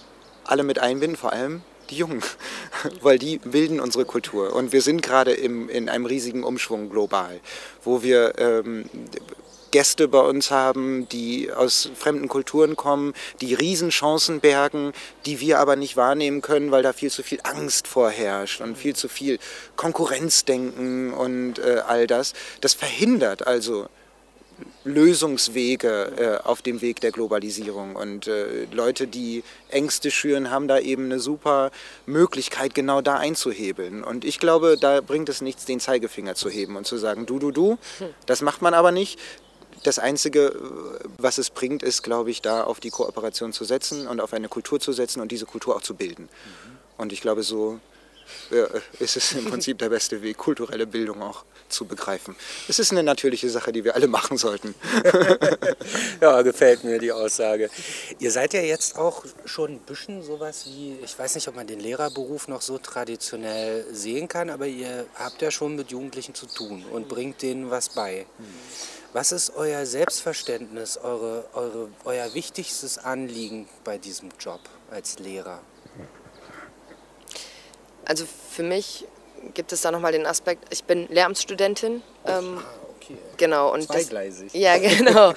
alle 0.45 0.63
mit 0.63 0.79
einbinden, 0.79 1.17
vor 1.17 1.33
allem 1.33 1.62
die 1.91 1.98
Jungen, 1.98 2.24
weil 3.01 3.19
die 3.19 3.38
bilden 3.38 3.79
unsere 3.79 4.05
Kultur. 4.05 4.55
Und 4.55 4.71
wir 4.71 4.81
sind 4.81 5.01
gerade 5.01 5.31
in 5.31 5.89
einem 5.89 6.05
riesigen 6.05 6.43
Umschwung 6.43 6.89
global, 6.89 7.39
wo 7.83 8.01
wir 8.01 8.33
ähm, 8.38 8.89
Gäste 9.71 10.07
bei 10.07 10.19
uns 10.19 10.51
haben, 10.51 11.07
die 11.10 11.51
aus 11.51 11.89
fremden 11.95 12.27
Kulturen 12.27 12.75
kommen, 12.75 13.13
die 13.39 13.53
Riesenchancen 13.53 14.41
bergen, 14.41 14.91
die 15.25 15.39
wir 15.39 15.60
aber 15.60 15.77
nicht 15.77 15.95
wahrnehmen 15.95 16.41
können, 16.41 16.71
weil 16.71 16.83
da 16.83 16.93
viel 16.93 17.10
zu 17.10 17.24
viel 17.24 17.39
Angst 17.43 17.88
vorherrscht 17.88 18.62
und 18.62 18.77
viel 18.77 18.95
zu 18.95 19.07
viel 19.07 19.39
Konkurrenzdenken 19.77 21.13
und 21.13 21.60
äh, 21.60 21.81
all 21.88 22.05
das. 22.05 22.33
Das 22.60 22.74
verhindert 22.74 23.48
also 23.48 23.88
Lösungswege 24.84 26.39
äh, 26.44 26.48
auf 26.48 26.62
dem 26.62 26.82
Weg 26.82 27.01
der 27.01 27.12
Globalisierung. 27.12 27.96
Und 27.96 28.27
äh, 28.27 28.65
Leute, 28.72 29.08
die 29.08 29.44
Ängste 29.70 30.12
schüren, 30.12 30.51
haben 30.51 30.68
da 30.68 30.80
eben 30.80 31.06
eine 31.06 31.20
super 31.20 31.72
Möglichkeit, 32.06 32.74
genau 32.74 33.01
da 33.01 33.15
einzuhebeln. 33.15 34.03
Und 34.03 34.25
ich 34.25 34.39
glaube, 34.39 34.77
da 34.80 35.01
bringt 35.01 35.30
es 35.30 35.41
nichts, 35.41 35.65
den 35.65 35.80
Zeigefinger 35.80 36.36
zu 36.36 36.50
heben 36.50 36.75
und 36.75 36.88
zu 36.88 36.98
sagen, 36.98 37.25
du, 37.25 37.39
du, 37.39 37.51
du. 37.51 37.77
Das 38.25 38.41
macht 38.41 38.62
man 38.62 38.74
aber 38.74 38.91
nicht. 38.91 39.20
Das 39.84 39.98
Einzige, 39.98 40.56
was 41.18 41.38
es 41.38 41.50
bringt, 41.50 41.82
ist, 41.82 42.03
glaube 42.03 42.30
ich, 42.30 42.41
da 42.41 42.63
auf 42.63 42.80
die 42.80 42.91
Kooperation 42.91 43.51
zu 43.51 43.63
setzen 43.63 44.08
und 44.08 44.22
auf 44.22 44.34
eine 44.34 44.48
Kultur 44.48 44.80
zu 44.80 44.94
setzen 44.94 45.22
und 45.22 45.32
diese 45.32 45.46
Kultur 45.46 45.75
auch 45.75 45.82
zu 45.82 45.96
bilden. 45.96 46.30
Und 46.98 47.12
ich 47.12 47.22
glaube, 47.22 47.41
so 47.41 47.80
ja, 48.51 48.68
ist 49.00 49.18
es 49.18 49.34
im 49.34 49.46
Prinzip 49.46 49.80
der 49.80 49.89
beste 49.89 50.22
Weg, 50.22 50.38
kulturelle 50.38 50.86
Bildung 50.86 51.22
auch 51.22 51.46
zu 51.71 51.85
begreifen. 51.85 52.35
Es 52.67 52.79
ist 52.79 52.91
eine 52.91 53.03
natürliche 53.03 53.49
Sache, 53.49 53.71
die 53.71 53.83
wir 53.83 53.95
alle 53.95 54.07
machen 54.07 54.37
sollten. 54.37 54.75
ja, 56.21 56.41
gefällt 56.41 56.83
mir 56.83 56.99
die 56.99 57.11
Aussage. 57.11 57.69
Ihr 58.19 58.31
seid 58.31 58.53
ja 58.53 58.61
jetzt 58.61 58.97
auch 58.97 59.25
schon 59.45 59.71
ein 59.73 59.79
bisschen 59.79 60.21
sowas 60.23 60.65
wie, 60.65 60.97
ich 61.03 61.17
weiß 61.17 61.35
nicht, 61.35 61.47
ob 61.47 61.55
man 61.55 61.67
den 61.67 61.79
Lehrerberuf 61.79 62.47
noch 62.47 62.61
so 62.61 62.77
traditionell 62.77 63.85
sehen 63.91 64.27
kann, 64.27 64.49
aber 64.49 64.67
ihr 64.67 65.05
habt 65.15 65.41
ja 65.41 65.51
schon 65.51 65.75
mit 65.75 65.91
Jugendlichen 65.91 66.35
zu 66.35 66.45
tun 66.45 66.85
und 66.91 67.07
bringt 67.07 67.41
denen 67.41 67.69
was 67.71 67.89
bei. 67.89 68.25
Was 69.13 69.33
ist 69.33 69.53
euer 69.55 69.85
Selbstverständnis, 69.85 70.97
eure, 70.97 71.45
eure, 71.53 71.89
euer 72.05 72.33
wichtigstes 72.33 72.97
Anliegen 72.97 73.67
bei 73.83 73.97
diesem 73.97 74.29
Job 74.39 74.61
als 74.89 75.19
Lehrer? 75.19 75.59
Also 78.05 78.25
für 78.51 78.63
mich 78.63 79.05
gibt 79.53 79.71
es 79.71 79.81
da 79.81 79.91
nochmal 79.91 80.12
den 80.12 80.25
Aspekt, 80.25 80.65
ich 80.71 80.83
bin 80.83 81.07
Lehramtsstudentin. 81.10 82.01
Ähm, 82.25 82.60
ah, 82.60 82.63
okay. 82.95 83.17
Genau. 83.38 83.74
Und 83.74 83.83
Zweigleisig. 83.83 84.51
Das, 84.51 84.62
ja, 84.62 84.77
genau. 84.77 85.33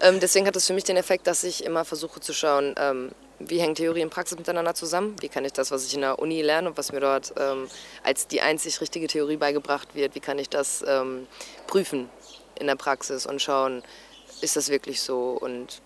ähm, 0.00 0.20
deswegen 0.20 0.46
hat 0.46 0.56
es 0.56 0.66
für 0.66 0.72
mich 0.72 0.84
den 0.84 0.96
Effekt, 0.96 1.26
dass 1.26 1.44
ich 1.44 1.64
immer 1.64 1.84
versuche 1.84 2.20
zu 2.20 2.32
schauen, 2.32 2.74
ähm, 2.78 3.10
wie 3.40 3.60
hängen 3.60 3.74
Theorie 3.74 4.02
und 4.02 4.10
Praxis 4.10 4.36
miteinander 4.36 4.74
zusammen? 4.74 5.14
Wie 5.20 5.28
kann 5.28 5.44
ich 5.44 5.52
das, 5.52 5.70
was 5.70 5.86
ich 5.86 5.94
in 5.94 6.00
der 6.00 6.18
Uni 6.18 6.42
lerne 6.42 6.70
und 6.70 6.78
was 6.78 6.92
mir 6.92 7.00
dort 7.00 7.32
ähm, 7.38 7.68
als 8.02 8.26
die 8.26 8.40
einzig 8.40 8.80
richtige 8.80 9.06
Theorie 9.06 9.36
beigebracht 9.36 9.94
wird, 9.94 10.14
wie 10.14 10.20
kann 10.20 10.38
ich 10.38 10.48
das 10.48 10.84
ähm, 10.86 11.26
prüfen 11.66 12.08
in 12.58 12.66
der 12.66 12.74
Praxis 12.74 13.26
und 13.26 13.40
schauen, 13.40 13.82
ist 14.40 14.56
das 14.56 14.68
wirklich 14.68 15.00
so? 15.00 15.38
Und 15.40 15.80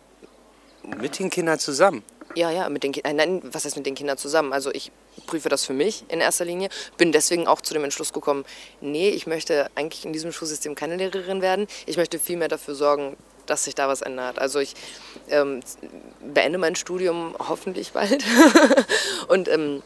mit 0.83 1.19
den 1.19 1.31
Kindern 1.31 1.59
zusammen? 1.59 2.03
Ja, 2.35 2.51
ja, 2.51 2.69
mit 2.69 2.83
den 2.83 2.93
Kindern. 2.93 3.17
Nein, 3.17 3.43
was 3.45 3.65
heißt 3.65 3.77
mit 3.77 3.85
den 3.85 3.95
Kindern 3.95 4.17
zusammen? 4.17 4.53
Also 4.53 4.71
ich 4.73 4.91
prüfe 5.27 5.49
das 5.49 5.65
für 5.65 5.75
mich 5.75 6.05
in 6.09 6.21
erster 6.21 6.45
Linie. 6.45 6.71
Bin 6.97 7.13
deswegen 7.13 7.47
auch 7.47 7.61
zu 7.61 7.75
dem 7.75 7.85
Entschluss 7.85 8.13
gekommen, 8.13 8.45
nee, 8.81 9.11
ich 9.11 9.27
möchte 9.27 9.71
eigentlich 9.75 10.05
in 10.05 10.13
diesem 10.13 10.33
Schulsystem 10.33 10.75
keine 10.75 10.97
Lehrerin 10.97 11.43
werden. 11.43 11.67
Ich 11.87 11.97
möchte 11.97 12.19
vielmehr 12.19 12.49
dafür 12.49 12.75
sorgen, 12.75 13.17
dass 13.47 13.65
sich 13.65 13.75
da 13.75 13.89
was 13.89 14.03
ändert. 14.03 14.39
Also 14.39 14.61
ich 14.61 14.75
ähm, 15.29 15.61
beende 16.21 16.59
mein 16.59 16.75
Studium 16.75 17.35
hoffentlich 17.39 17.93
bald. 17.93 18.25
Und 19.29 19.49
ähm, 19.49 19.83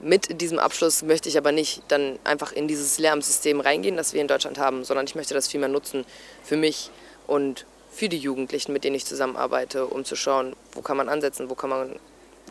mit 0.00 0.40
diesem 0.40 0.58
Abschluss 0.58 1.02
möchte 1.02 1.28
ich 1.28 1.36
aber 1.36 1.52
nicht 1.52 1.82
dann 1.88 2.18
einfach 2.24 2.52
in 2.52 2.68
dieses 2.68 2.98
Lehramtssystem 2.98 3.60
reingehen, 3.60 3.96
das 3.96 4.14
wir 4.14 4.20
in 4.20 4.28
Deutschland 4.28 4.58
haben, 4.58 4.84
sondern 4.84 5.06
ich 5.06 5.16
möchte 5.16 5.34
das 5.34 5.48
vielmehr 5.48 5.68
nutzen 5.68 6.06
für 6.42 6.56
mich 6.56 6.90
und 7.26 7.66
für 7.98 8.08
die 8.08 8.18
Jugendlichen, 8.18 8.72
mit 8.72 8.84
denen 8.84 8.94
ich 8.94 9.04
zusammenarbeite, 9.04 9.84
um 9.86 10.04
zu 10.04 10.14
schauen, 10.14 10.54
wo 10.72 10.82
kann 10.82 10.96
man 10.96 11.08
ansetzen, 11.08 11.50
wo 11.50 11.56
kann 11.56 11.70
man 11.70 11.96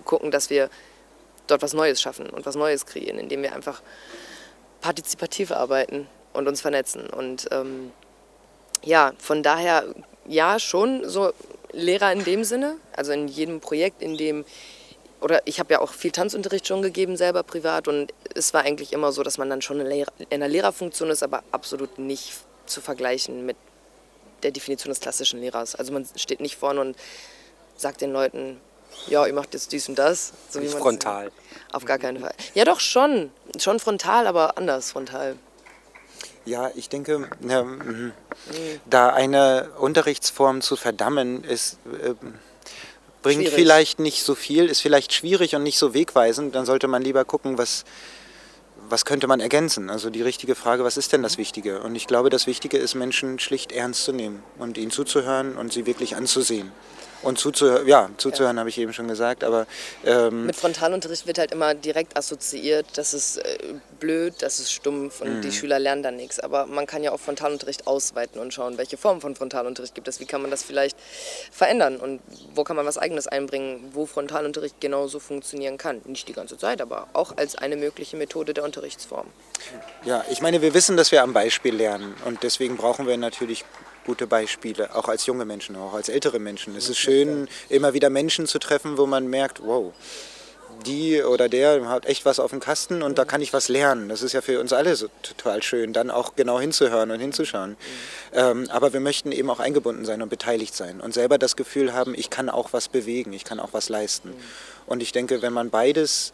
gucken, 0.04 0.30
dass 0.30 0.50
wir 0.50 0.70
dort 1.48 1.62
was 1.62 1.74
Neues 1.74 2.01
schaffen 2.01 2.30
und 2.30 2.46
was 2.46 2.56
Neues 2.56 2.86
kreieren, 2.86 3.18
indem 3.18 3.44
wir 3.44 3.56
einfach 3.56 3.82
partizipativ 4.82 5.54
arbeiten 5.54 6.06
und 6.34 6.50
uns 6.50 6.60
vernetzen. 6.60 7.10
Und 7.10 7.48
ähm, 7.51 7.94
ja, 8.84 9.13
von 9.20 9.42
daher 9.42 9.86
ja 10.27 10.60
schon 10.60 11.08
so 11.08 11.32
Lehrer 11.72 12.12
in 12.12 12.25
dem 12.25 12.44
Sinne, 12.44 12.75
also 12.92 13.13
in 13.13 13.30
jedem 13.30 13.62
Projekt, 13.62 14.01
in 14.01 14.18
dem 14.18 14.44
oder 15.22 15.42
ich 15.46 15.62
habe 15.62 15.72
ja 15.72 15.80
auch 15.80 15.94
viel 15.94 16.12
Tanzunterricht 16.12 16.68
schon 16.68 16.82
gegeben, 16.82 17.16
selber 17.16 17.44
privat. 17.44 17.88
Und 17.88 18.13
es 18.36 18.54
war 18.54 18.63
eigentlich 18.66 18.92
immer 18.92 19.13
so, 19.13 19.24
dass 19.24 19.38
man 19.38 19.50
dann 19.50 19.62
schon 19.62 19.80
in 19.80 20.06
einer 20.30 20.48
Lehrerfunktion 20.50 21.10
ist, 21.10 21.24
aber 21.24 21.42
absolut 21.54 21.98
nicht 22.00 22.34
zu 22.66 22.82
vergleichen 22.82 23.46
mit 23.46 23.56
der 24.44 24.51
Definition 24.51 24.89
des 24.89 25.00
klassischen 25.00 25.39
Lehrers. 25.39 25.75
Also 25.75 25.94
man 25.94 26.08
steht 26.15 26.39
nicht 26.39 26.56
vorne 26.56 26.82
und 26.82 26.98
sagt 27.75 28.01
den 28.01 28.12
Leuten, 28.12 28.60
ja, 29.08 29.25
ihr 29.25 29.34
macht 29.34 29.53
jetzt 29.53 29.72
dies 29.72 29.88
und 29.89 29.98
das. 30.00 30.34
So 30.50 30.60
nicht 30.60 30.74
frontal. 30.74 31.32
Auf 31.72 31.86
gar 31.86 31.98
keinen 31.98 32.20
Fall. 32.20 32.34
Ja, 32.56 32.65
doch 32.65 32.79
schon. 32.79 33.32
Schon 33.60 33.79
frontal, 33.79 34.27
aber 34.27 34.58
anders 34.58 34.91
frontal. 34.91 35.36
Ja, 36.46 36.72
ich 36.75 36.89
denke, 36.89 37.29
ja, 37.48 37.63
mhm. 37.63 38.13
da 38.89 39.10
eine 39.10 39.70
Unterrichtsform 39.77 40.62
zu 40.62 40.77
verdammen, 40.77 41.44
ist, 41.44 41.77
äh, 42.01 42.13
bringt 43.22 43.41
schwierig. 43.41 43.53
vielleicht 43.53 44.00
nicht 44.00 44.24
so 44.24 44.34
viel, 44.34 44.70
ist 44.70 44.82
vielleicht 44.82 45.12
schwierig 45.12 45.56
und 45.56 45.63
nicht 45.63 45.77
so 45.77 45.94
wegweisend. 45.94 46.56
Dann 46.56 46.65
sollte 46.65 46.88
man 46.88 47.01
lieber 47.01 47.25
gucken, 47.25 47.58
was, 47.58 47.84
was 48.89 49.06
könnte 49.06 49.27
man 49.27 49.39
ergänzen? 49.39 49.89
Also 49.89 50.10
die 50.10 50.22
richtige 50.22 50.56
Frage, 50.56 50.84
was 50.84 50.98
ist 50.98 51.13
denn 51.13 51.24
das 51.24 51.38
Wichtige? 51.38 51.82
Und 51.82 51.96
ich 51.96 52.08
glaube, 52.08 52.29
das 52.29 52.48
Wichtige 52.48 52.77
ist, 52.77 52.96
Menschen 52.96 53.39
schlicht 53.39 53.72
ernst 53.72 54.03
zu 54.03 54.13
nehmen 54.13 54.44
und 54.58 54.77
ihnen 54.77 54.91
zuzuhören 54.91 55.58
und 55.58 55.74
sie 55.74 55.86
wirklich 55.86 56.15
anzusehen. 56.15 56.72
Und 57.22 57.40
zuzuhören, 57.40 57.88
ja, 57.88 58.10
zuzuhören 58.18 58.58
ja. 58.58 58.60
habe 58.60 58.70
ich 58.70 58.78
eben 58.78 58.94
schon 58.94 59.08
gesagt, 59.08 59.44
aber... 59.44 59.66
Ähm 60.06 60.46
Mit 60.46 60.56
Frontalunterricht 60.56 61.26
wird 61.26 61.40
halt 61.40 61.52
immer 61.52 61.74
direkt 61.74 62.18
assoziiert, 62.18 62.86
das 62.96 63.14
ist 63.14 63.38
äh, 63.38 63.58
blöd, 64.00 64.36
das 64.40 64.60
ist 64.60 64.72
stumpf 64.72 65.22
und 65.22 65.38
mhm. 65.38 65.42
die 65.42 65.52
Schüler 65.52 65.80
lernen 65.80 66.04
dann 66.04 66.16
nichts. 66.16 66.40
Aber 66.40 66.66
man 66.66 66.86
kann 66.86 67.04
ja 67.04 67.12
auch 67.12 67.20
Frontalunterricht 67.20 67.88
ausweiten 67.88 68.40
und 68.40 68.54
schauen, 68.54 68.78
welche 68.78 68.98
Form 68.98 69.22
von 69.22 69.36
Frontalunterricht 69.36 69.96
gibt 69.96 70.08
es, 70.08 70.20
wie 70.20 70.26
kann 70.26 70.42
man 70.42 70.52
das 70.52 70.64
vielleicht 70.64 70.98
verändern 71.52 71.98
und 71.98 72.22
wo 72.54 72.64
kann 72.64 72.76
man 72.76 72.86
was 72.86 72.98
Eigenes 72.98 73.28
einbringen, 73.28 73.92
wo 73.94 74.06
Frontalunterricht 74.06 74.80
genauso 74.80 75.20
funktionieren 75.20 75.78
kann. 75.78 76.02
Nicht 76.06 76.28
die 76.28 76.34
ganze 76.34 76.58
Zeit, 76.58 76.82
aber 76.82 77.08
auch 77.14 77.36
als 77.38 77.56
eine 77.56 77.78
mögliche 77.78 78.18
Methode 78.18 78.54
der 78.54 78.64
Unterrichtsform. 78.64 79.28
Ja, 80.06 80.24
ich 80.30 80.42
meine, 80.42 80.62
wir 80.62 80.74
wissen, 80.74 80.98
dass 80.98 81.12
wir 81.12 81.24
am 81.24 81.34
Beispiel 81.34 81.76
lernen 81.76 82.16
und 82.26 82.44
deswegen 82.44 82.78
brauchen 82.78 83.08
wir 83.08 83.18
natürlich 83.18 83.66
gute 84.08 84.26
Beispiele, 84.26 84.96
auch 84.96 85.10
als 85.10 85.26
junge 85.26 85.46
Menschen, 85.46 85.76
auch 85.76 85.94
als 85.94 86.10
ältere 86.10 86.40
Menschen. 86.40 86.76
Es 86.76 86.90
ist 86.90 86.98
schön, 86.98 87.48
immer 87.70 87.94
wieder 87.94 88.10
Menschen 88.10 88.48
zu 88.48 88.58
treffen, 88.58 88.98
wo 88.98 89.06
man 89.06 89.28
merkt, 89.28 89.62
wow, 89.64 89.94
die 90.86 91.22
oder 91.22 91.50
der 91.50 91.90
hat 91.90 92.06
echt 92.06 92.26
was 92.26 92.40
auf 92.40 92.52
dem 92.52 92.62
Kasten 92.62 93.02
und 93.04 93.18
da 93.18 93.26
kann 93.26 93.42
ich 93.42 93.52
was 93.52 93.68
lernen. 93.68 94.08
Das 94.08 94.22
ist 94.22 94.34
ja 94.34 94.42
für 94.42 94.60
uns 94.62 94.72
alle 94.72 94.96
so 94.96 95.08
total 95.24 95.62
schön, 95.62 95.92
dann 95.92 96.10
auch 96.10 96.36
genau 96.36 96.60
hinzuhören 96.60 97.12
und 97.12 97.20
hinzuschauen. 97.20 97.76
Ähm, 98.34 98.68
aber 98.70 98.94
wir 98.94 99.02
möchten 99.02 99.32
eben 99.32 99.50
auch 99.50 99.60
eingebunden 99.60 100.06
sein 100.06 100.22
und 100.22 100.30
beteiligt 100.30 100.76
sein 100.76 101.02
und 101.02 101.14
selber 101.14 101.38
das 101.38 101.56
Gefühl 101.56 101.94
haben, 101.94 102.14
ich 102.16 102.30
kann 102.30 102.50
auch 102.50 102.74
was 102.74 102.88
bewegen, 102.88 103.34
ich 103.34 103.44
kann 103.44 103.60
auch 103.60 103.74
was 103.74 103.90
leisten. 103.90 104.34
Und 104.88 105.03
ich 105.03 105.12
denke, 105.12 105.41
wenn 105.44 105.53
man 105.53 105.70
beides 105.70 106.34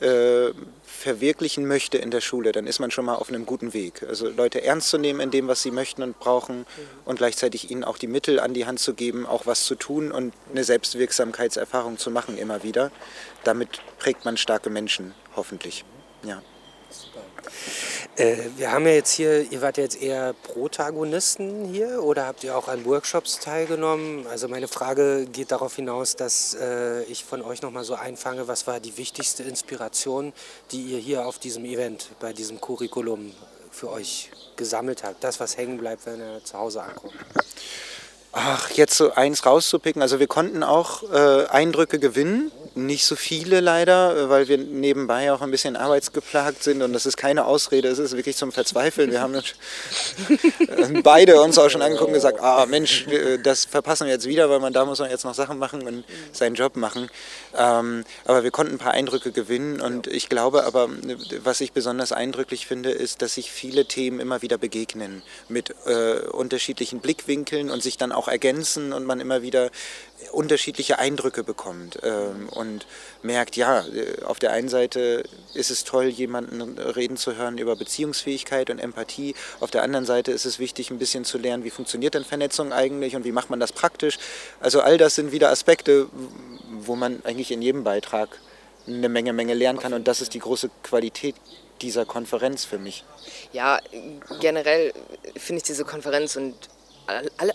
äh, 0.00 0.50
verwirklichen 0.82 1.66
möchte 1.66 1.98
in 1.98 2.10
der 2.10 2.20
Schule, 2.20 2.52
dann 2.52 2.66
ist 2.66 2.78
man 2.78 2.90
schon 2.90 3.04
mal 3.04 3.14
auf 3.14 3.28
einem 3.28 3.46
guten 3.46 3.72
Weg. 3.72 4.02
Also 4.02 4.28
Leute 4.28 4.62
ernst 4.62 4.88
zu 4.88 4.98
nehmen 4.98 5.20
in 5.20 5.30
dem, 5.30 5.48
was 5.48 5.62
sie 5.62 5.70
möchten 5.70 6.02
und 6.02 6.18
brauchen 6.18 6.66
und 7.04 7.16
gleichzeitig 7.16 7.70
ihnen 7.70 7.84
auch 7.84 7.98
die 7.98 8.06
Mittel 8.06 8.40
an 8.40 8.54
die 8.54 8.66
Hand 8.66 8.80
zu 8.80 8.94
geben, 8.94 9.26
auch 9.26 9.46
was 9.46 9.64
zu 9.64 9.74
tun 9.74 10.10
und 10.10 10.34
eine 10.50 10.64
Selbstwirksamkeitserfahrung 10.64 11.98
zu 11.98 12.10
machen 12.10 12.36
immer 12.36 12.62
wieder. 12.62 12.90
Damit 13.44 13.80
prägt 13.98 14.24
man 14.24 14.36
starke 14.36 14.70
Menschen, 14.70 15.14
hoffentlich. 15.36 15.84
Ja. 16.22 16.42
Äh, 18.16 18.36
wir 18.56 18.72
haben 18.72 18.86
ja 18.86 18.92
jetzt 18.92 19.12
hier, 19.12 19.50
ihr 19.50 19.62
wart 19.62 19.78
jetzt 19.78 20.00
eher 20.00 20.34
Protagonisten 20.34 21.64
hier 21.64 22.02
oder 22.02 22.26
habt 22.26 22.44
ihr 22.44 22.56
auch 22.56 22.68
an 22.68 22.84
Workshops 22.84 23.38
teilgenommen? 23.38 24.26
Also 24.26 24.48
meine 24.48 24.68
Frage 24.68 25.26
geht 25.26 25.52
darauf 25.52 25.76
hinaus, 25.76 26.16
dass 26.16 26.54
äh, 26.54 27.02
ich 27.04 27.24
von 27.24 27.42
euch 27.42 27.62
nochmal 27.62 27.84
so 27.84 27.94
einfange, 27.94 28.48
was 28.48 28.66
war 28.66 28.80
die 28.80 28.96
wichtigste 28.96 29.42
Inspiration, 29.42 30.32
die 30.70 30.82
ihr 30.82 30.98
hier 30.98 31.26
auf 31.26 31.38
diesem 31.38 31.64
Event, 31.64 32.10
bei 32.20 32.32
diesem 32.32 32.60
Curriculum 32.60 33.32
für 33.70 33.90
euch 33.90 34.30
gesammelt 34.56 35.04
habt? 35.04 35.22
Das, 35.24 35.40
was 35.40 35.56
hängen 35.56 35.78
bleibt, 35.78 36.04
wenn 36.06 36.20
ihr 36.20 36.44
zu 36.44 36.58
Hause 36.58 36.82
ankommt. 36.82 37.14
Ach, 38.32 38.70
jetzt 38.70 38.96
so 38.96 39.12
eins 39.12 39.44
rauszupicken. 39.44 40.02
Also 40.02 40.20
wir 40.20 40.28
konnten 40.28 40.62
auch 40.62 41.02
äh, 41.12 41.46
Eindrücke 41.46 41.98
gewinnen 41.98 42.52
Nicht 42.76 43.04
so 43.04 43.16
viele 43.16 43.58
leider, 43.58 44.28
weil 44.28 44.46
wir 44.46 44.56
nebenbei 44.56 45.32
auch 45.32 45.40
ein 45.40 45.50
bisschen 45.50 45.74
arbeitsgeplagt 45.74 46.62
sind 46.62 46.82
und 46.82 46.92
das 46.92 47.04
ist 47.04 47.16
keine 47.16 47.44
Ausrede, 47.44 47.88
es 47.88 47.98
ist 47.98 48.14
wirklich 48.16 48.36
zum 48.36 48.52
Verzweifeln. 48.52 49.10
Wir 49.10 49.20
haben 49.20 49.34
beide 51.02 51.40
uns 51.42 51.58
auch 51.58 51.68
schon 51.68 51.82
angeguckt 51.82 52.08
und 52.08 52.14
gesagt, 52.14 52.38
ah 52.40 52.66
Mensch, 52.66 53.06
das 53.42 53.64
verpassen 53.64 54.06
wir 54.06 54.14
jetzt 54.14 54.26
wieder, 54.26 54.48
weil 54.50 54.60
man 54.60 54.72
da 54.72 54.84
muss 54.84 55.00
man 55.00 55.10
jetzt 55.10 55.24
noch 55.24 55.34
Sachen 55.34 55.58
machen 55.58 55.82
und 55.82 56.04
seinen 56.30 56.54
Job 56.54 56.76
machen. 56.76 57.10
Ähm, 57.58 58.04
aber 58.24 58.44
wir 58.44 58.52
konnten 58.52 58.74
ein 58.74 58.78
paar 58.78 58.92
Eindrücke 58.92 59.32
gewinnen 59.32 59.80
und 59.80 60.06
ich 60.06 60.28
glaube 60.28 60.62
aber, 60.62 60.88
was 61.42 61.60
ich 61.60 61.72
besonders 61.72 62.12
eindrücklich 62.12 62.68
finde, 62.68 62.92
ist, 62.92 63.20
dass 63.20 63.34
sich 63.34 63.50
viele 63.50 63.86
Themen 63.86 64.20
immer 64.20 64.42
wieder 64.42 64.58
begegnen 64.58 65.22
mit 65.48 65.74
äh, 65.86 66.20
unterschiedlichen 66.28 67.00
Blickwinkeln 67.00 67.68
und 67.68 67.82
sich 67.82 67.98
dann 67.98 68.12
auch 68.12 68.19
ergänzen 68.28 68.92
und 68.92 69.04
man 69.04 69.20
immer 69.20 69.42
wieder 69.42 69.70
unterschiedliche 70.32 70.98
Eindrücke 70.98 71.42
bekommt 71.44 71.98
ähm, 72.02 72.48
und 72.50 72.86
merkt, 73.22 73.56
ja, 73.56 73.84
auf 74.24 74.38
der 74.38 74.52
einen 74.52 74.68
Seite 74.68 75.24
ist 75.54 75.70
es 75.70 75.84
toll, 75.84 76.06
jemanden 76.06 76.78
reden 76.78 77.16
zu 77.16 77.36
hören 77.36 77.58
über 77.58 77.76
Beziehungsfähigkeit 77.76 78.70
und 78.70 78.78
Empathie. 78.78 79.34
Auf 79.60 79.70
der 79.70 79.82
anderen 79.82 80.04
Seite 80.04 80.30
ist 80.30 80.44
es 80.44 80.58
wichtig, 80.58 80.90
ein 80.90 80.98
bisschen 80.98 81.24
zu 81.24 81.38
lernen, 81.38 81.64
wie 81.64 81.70
funktioniert 81.70 82.14
denn 82.14 82.24
Vernetzung 82.24 82.72
eigentlich 82.72 83.16
und 83.16 83.24
wie 83.24 83.32
macht 83.32 83.50
man 83.50 83.60
das 83.60 83.72
praktisch. 83.72 84.18
Also 84.60 84.80
all 84.80 84.98
das 84.98 85.14
sind 85.14 85.32
wieder 85.32 85.50
Aspekte, 85.50 86.08
wo 86.80 86.96
man 86.96 87.22
eigentlich 87.24 87.50
in 87.50 87.62
jedem 87.62 87.84
Beitrag 87.84 88.38
eine 88.86 89.08
Menge, 89.08 89.32
Menge 89.32 89.54
lernen 89.54 89.78
kann 89.78 89.92
und 89.92 90.06
das 90.08 90.20
ist 90.20 90.34
die 90.34 90.38
große 90.38 90.70
Qualität 90.82 91.34
dieser 91.82 92.04
Konferenz 92.04 92.64
für 92.64 92.78
mich. 92.78 93.04
Ja, 93.52 93.80
generell 94.40 94.92
finde 95.36 95.58
ich 95.58 95.62
diese 95.64 95.84
Konferenz 95.84 96.36
und 96.36 96.54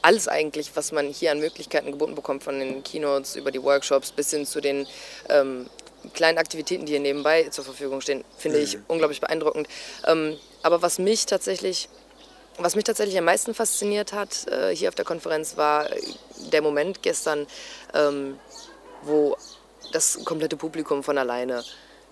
alles 0.02 0.28
eigentlich, 0.28 0.72
was 0.76 0.92
man 0.92 1.08
hier 1.08 1.32
an 1.32 1.40
Möglichkeiten 1.40 1.92
geboten 1.92 2.16
bekommt, 2.16 2.44
von 2.44 2.60
den 2.60 2.84
Keynotes 2.84 3.36
über 3.36 3.52
die 3.52 3.62
Workshops 3.62 4.12
bis 4.12 4.32
hin 4.32 4.46
zu 4.46 4.62
den 4.62 4.88
ähm, 5.30 5.70
kleinen 6.14 6.38
Aktivitäten, 6.38 6.86
die 6.86 6.94
hier 6.94 7.02
nebenbei 7.02 7.44
zur 7.50 7.64
Verfügung 7.64 8.02
stehen, 8.02 8.24
finde 8.38 8.60
mhm. 8.60 8.64
ich 8.64 8.78
unglaublich 8.88 9.22
beeindruckend. 9.22 9.68
Ähm, 10.06 10.38
aber 10.64 10.82
was 10.82 11.00
mich 11.00 11.26
tatsächlich 11.26 11.90
was 12.58 12.76
mich 12.76 12.86
tatsächlich 12.86 13.18
am 13.18 13.26
meisten 13.26 13.54
fasziniert 13.54 14.14
hat 14.14 14.48
äh, 14.48 14.74
hier 14.74 14.88
auf 14.88 14.96
der 14.96 15.04
Konferenz 15.04 15.58
war 15.58 15.90
der 16.54 16.62
Moment 16.62 17.04
gestern, 17.04 17.48
ähm, 17.94 18.40
wo 19.02 19.36
das 19.92 20.24
komplette 20.24 20.56
Publikum 20.56 21.04
von 21.04 21.18
alleine 21.18 21.64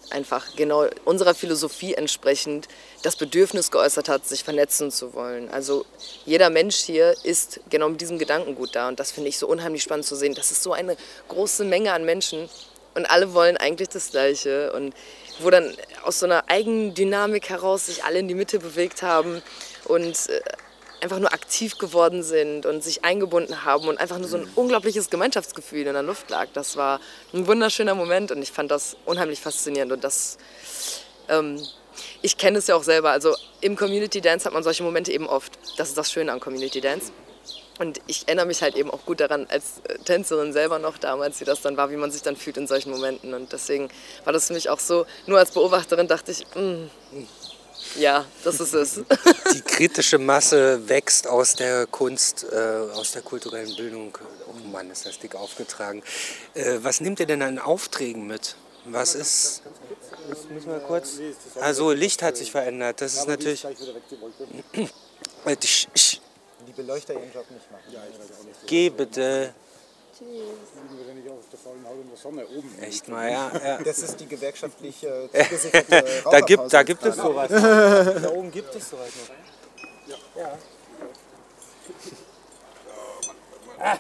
einfach 0.10 0.56
genau 0.56 0.86
unserer 1.06 1.34
Philosophie 1.34 1.94
entsprechend 1.94 2.68
das 3.02 3.16
Bedürfnis 3.16 3.72
geäußert 3.72 4.10
hat, 4.10 4.28
sich 4.28 4.44
vernetzen 4.44 4.92
zu 4.92 5.14
wollen. 5.14 5.50
Also 5.50 5.86
jeder 6.26 6.50
Mensch 6.50 6.78
hier 6.78 7.16
ist 7.24 7.60
genau 7.70 7.90
mit 7.90 8.02
diesem 8.02 8.20
Gedankengut 8.20 8.76
da 8.76 8.88
und 8.88 9.00
das 9.00 9.12
finde 9.12 9.30
ich 9.30 9.38
so 9.38 9.48
unheimlich 9.48 9.84
spannend 9.84 10.06
zu 10.06 10.16
sehen. 10.16 10.36
Das 10.36 10.52
ist 10.52 10.64
so 10.64 10.74
eine 10.74 10.98
große 11.28 11.66
Menge 11.66 11.94
an 11.94 12.06
Menschen 12.06 12.50
und 12.96 13.06
alle 13.06 13.34
wollen 13.34 13.58
eigentlich 13.58 13.90
das 13.90 14.12
Gleiche 14.12 14.72
und 14.74 14.94
wo 15.40 15.50
dann 15.50 15.76
aus 16.04 16.20
so 16.20 16.26
einer 16.26 16.50
eigenen 16.50 16.94
Dynamik 16.94 17.50
heraus 17.50 17.88
sich 17.88 18.04
alle 18.04 18.20
in 18.20 18.28
die 18.28 18.36
Mitte 18.36 18.60
bewegt 18.60 19.02
haben 19.02 19.42
und 19.86 20.30
äh, 20.30 20.42
einfach 21.04 21.20
nur 21.20 21.34
aktiv 21.34 21.78
geworden 21.78 22.24
sind 22.24 22.66
und 22.66 22.84
sich 22.84 23.04
eingebunden 23.04 23.66
haben 23.66 23.88
und 23.88 24.00
einfach 24.00 24.18
nur 24.18 24.28
so 24.28 24.38
ein 24.38 24.48
unglaubliches 24.56 25.10
Gemeinschaftsgefühl 25.10 25.86
in 25.86 25.94
der 25.94 26.04
Luft 26.04 26.30
lag. 26.30 26.48
Das 26.54 26.78
war 26.78 27.00
ein 27.34 27.46
wunderschöner 27.46 27.94
Moment 27.94 28.32
und 28.32 28.42
ich 28.42 28.52
fand 28.52 28.72
das 28.72 28.98
unheimlich 29.06 29.42
faszinierend 29.42 29.92
und 29.92 30.04
das 30.04 30.38
ähm, 31.30 31.62
ich 32.22 32.38
kenne 32.38 32.58
es 32.58 32.68
ja 32.68 32.76
auch 32.76 32.84
selber. 32.84 33.12
Also 33.12 33.36
im 33.62 33.76
Community 33.76 34.22
Dance 34.22 34.46
hat 34.46 34.54
man 34.54 34.64
solche 34.64 34.84
Momente 34.84 35.12
eben 35.12 35.28
oft. 35.28 35.60
Das 35.78 35.90
ist 35.90 35.98
das 35.98 36.12
Schöne 36.12 36.32
an 36.32 36.40
Community 36.40 36.82
Dance. 36.82 37.12
Und 37.80 38.00
ich 38.08 38.28
erinnere 38.28 38.46
mich 38.46 38.62
halt 38.62 38.76
eben 38.76 38.92
auch 38.92 39.04
gut 39.06 39.20
daran, 39.20 39.48
als 39.50 39.82
äh, 39.88 39.98
Tänzerin 40.00 40.54
selber 40.54 40.78
noch 40.80 40.98
damals, 40.98 41.42
wie 41.42 41.46
das 41.46 41.62
dann 41.62 41.76
war, 41.76 41.90
wie 41.90 41.96
man 41.96 42.12
sich 42.12 42.22
dann 42.22 42.36
fühlt 42.36 42.58
in 42.58 42.68
solchen 42.68 42.92
Momenten. 42.92 43.34
Und 43.34 43.52
deswegen 43.52 43.90
war 44.24 44.34
das 44.34 44.48
für 44.48 44.54
mich 44.54 44.70
auch 44.70 44.80
so, 44.80 45.06
nur 45.26 45.40
als 45.40 45.52
Beobachterin 45.52 46.08
dachte 46.08 46.32
ich, 46.32 46.46
mm, 46.56 46.88
ja, 47.96 48.26
das 48.44 48.60
ist 48.60 48.74
es. 48.74 48.96
Die 49.54 49.62
kritische 49.62 50.18
Masse 50.18 50.88
wächst 50.88 51.28
aus 51.28 51.56
der 51.56 51.88
Kunst, 51.88 52.46
äh, 52.52 52.56
aus 52.94 53.12
der 53.12 53.22
kulturellen 53.22 53.76
Bildung. 53.76 54.18
Oh 54.48 54.54
Mann, 54.70 54.90
ist 54.90 55.06
das 55.06 55.20
dick 55.20 55.36
aufgetragen. 55.36 56.04
Äh, 56.54 56.80
was 56.82 57.02
nehmt 57.02 57.20
ihr 57.20 57.26
denn 57.26 57.42
an 57.42 57.60
Aufträgen 57.60 58.28
mit? 58.28 58.56
Was 58.86 59.16
ist. 59.16 59.62
Müssen 60.50 60.70
wir 60.70 60.80
kurz. 60.80 61.20
Also, 61.60 61.92
Licht 61.92 62.22
hat 62.22 62.36
sich 62.38 62.52
verändert. 62.52 63.02
Das 63.02 63.14
ist 63.14 63.28
natürlich. 63.28 63.66
Die 64.74 66.72
Beleuchter 66.76 67.14
ihren 67.14 67.34
Job 67.34 67.46
nicht 67.52 67.72
machen. 67.72 67.84
Geh 68.66 68.90
bitte. 68.90 69.54
Tschüss. 70.18 70.28
Der 71.54 71.60
faulen 71.60 71.86
Haut 71.86 72.02
in 72.02 72.10
der 72.10 72.18
Sonne 72.18 72.48
oben. 72.48 72.80
Echt 72.82 73.08
mal, 73.08 73.32
ja. 73.32 73.52
ja. 73.64 73.78
Das 73.84 74.00
ist 74.00 74.20
die 74.20 74.26
gewerkschaftliche 74.26 75.30
da, 76.32 76.42
gibt, 76.42 76.74
da 76.74 76.84
gibt 76.84 77.06
es 77.06 77.16
sowas. 77.16 77.50
da 77.50 78.30
oben 78.30 78.52
gibt 78.52 78.76
es 78.76 78.90
sowas 78.90 79.10
noch. 79.20 79.30
Ja. 80.10 80.18
ja. 80.36 80.58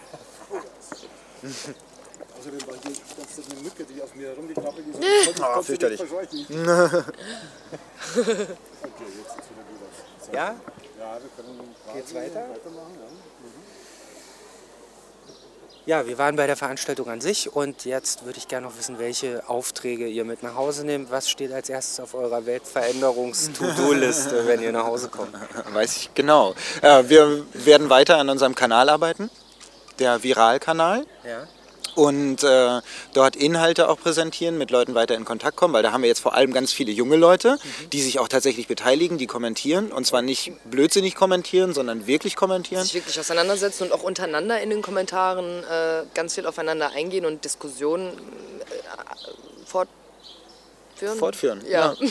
Außerdem 2.39 2.67
war 2.67 2.75
hier 2.83 2.93
ganz 3.17 3.51
eine 3.51 3.61
Mücke, 3.61 3.83
die 3.83 4.01
auf 4.01 4.15
mir 4.15 4.29
herumgekrabbelt 4.29 4.87
ist. 4.87 5.41
Ah, 5.41 5.59
oh, 5.59 5.61
fürchterlich. 5.61 6.01
okay, 6.01 6.09
jetzt 6.09 6.23
ist 6.25 6.99
wieder 9.49 9.63
gut. 9.69 10.33
Ja? 10.33 10.55
Ja, 10.97 11.19
wir 11.21 11.29
können 11.35 11.75
Geht's 11.93 12.13
weiter? 12.15 12.49
weitermachen. 12.49 12.97
Ja. 12.99 13.07
Ja, 15.85 16.07
wir 16.07 16.17
waren 16.17 16.37
bei 16.37 16.47
der 16.47 16.55
Veranstaltung 16.55 17.09
an 17.09 17.19
sich 17.19 17.51
und 17.51 17.83
jetzt 17.83 18.23
würde 18.23 18.37
ich 18.37 18.47
gerne 18.47 18.67
noch 18.67 18.77
wissen, 18.77 18.99
welche 18.99 19.49
Aufträge 19.49 20.07
ihr 20.07 20.23
mit 20.23 20.41
nach 20.41 20.55
Hause 20.55 20.85
nehmt. 20.85 21.11
Was 21.11 21.29
steht 21.29 21.51
als 21.51 21.67
erstes 21.67 21.99
auf 21.99 22.13
eurer 22.13 22.45
Weltveränderungs-To-Do-Liste, 22.45 24.47
wenn 24.47 24.61
ihr 24.61 24.71
nach 24.71 24.85
Hause 24.85 25.09
kommt? 25.09 25.35
Weiß 25.73 25.97
ich 25.97 26.13
genau. 26.13 26.55
Äh, 26.81 27.03
wir 27.09 27.45
werden 27.53 27.89
weiter 27.89 28.17
an 28.17 28.29
unserem 28.29 28.55
Kanal 28.55 28.87
arbeiten, 28.87 29.29
der 29.99 30.23
Viralkanal. 30.23 31.05
Ja 31.25 31.47
und 31.95 32.43
äh, 32.43 32.81
dort 33.13 33.35
Inhalte 33.35 33.89
auch 33.89 33.99
präsentieren, 33.99 34.57
mit 34.57 34.71
Leuten 34.71 34.95
weiter 34.95 35.15
in 35.15 35.25
Kontakt 35.25 35.57
kommen, 35.57 35.73
weil 35.73 35.83
da 35.83 35.91
haben 35.91 36.01
wir 36.01 36.07
jetzt 36.07 36.19
vor 36.19 36.33
allem 36.33 36.53
ganz 36.53 36.73
viele 36.73 36.91
junge 36.91 37.15
Leute, 37.15 37.53
mhm. 37.53 37.89
die 37.91 38.01
sich 38.01 38.19
auch 38.19 38.27
tatsächlich 38.27 38.67
beteiligen, 38.67 39.17
die 39.17 39.27
kommentieren 39.27 39.91
und 39.91 40.05
zwar 40.05 40.21
nicht 40.21 40.51
blödsinnig 40.65 41.15
kommentieren, 41.15 41.73
sondern 41.73 42.07
wirklich 42.07 42.35
kommentieren. 42.35 42.83
Sich 42.83 42.95
wirklich 42.95 43.19
auseinandersetzen 43.19 43.83
und 43.83 43.91
auch 43.91 44.03
untereinander 44.03 44.61
in 44.61 44.69
den 44.69 44.81
Kommentaren 44.81 45.63
äh, 45.63 46.03
ganz 46.13 46.35
viel 46.35 46.45
aufeinander 46.45 46.91
eingehen 46.91 47.25
und 47.25 47.45
Diskussionen 47.45 48.09
äh, 48.09 48.13
fortführen. 49.65 51.17
Fortführen, 51.17 51.61
ja. 51.67 51.95
Ja, 51.99 52.07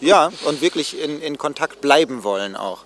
ja 0.00 0.32
und 0.44 0.60
wirklich 0.60 1.00
in, 1.00 1.22
in 1.22 1.38
Kontakt 1.38 1.80
bleiben 1.80 2.22
wollen 2.24 2.56
auch. 2.56 2.84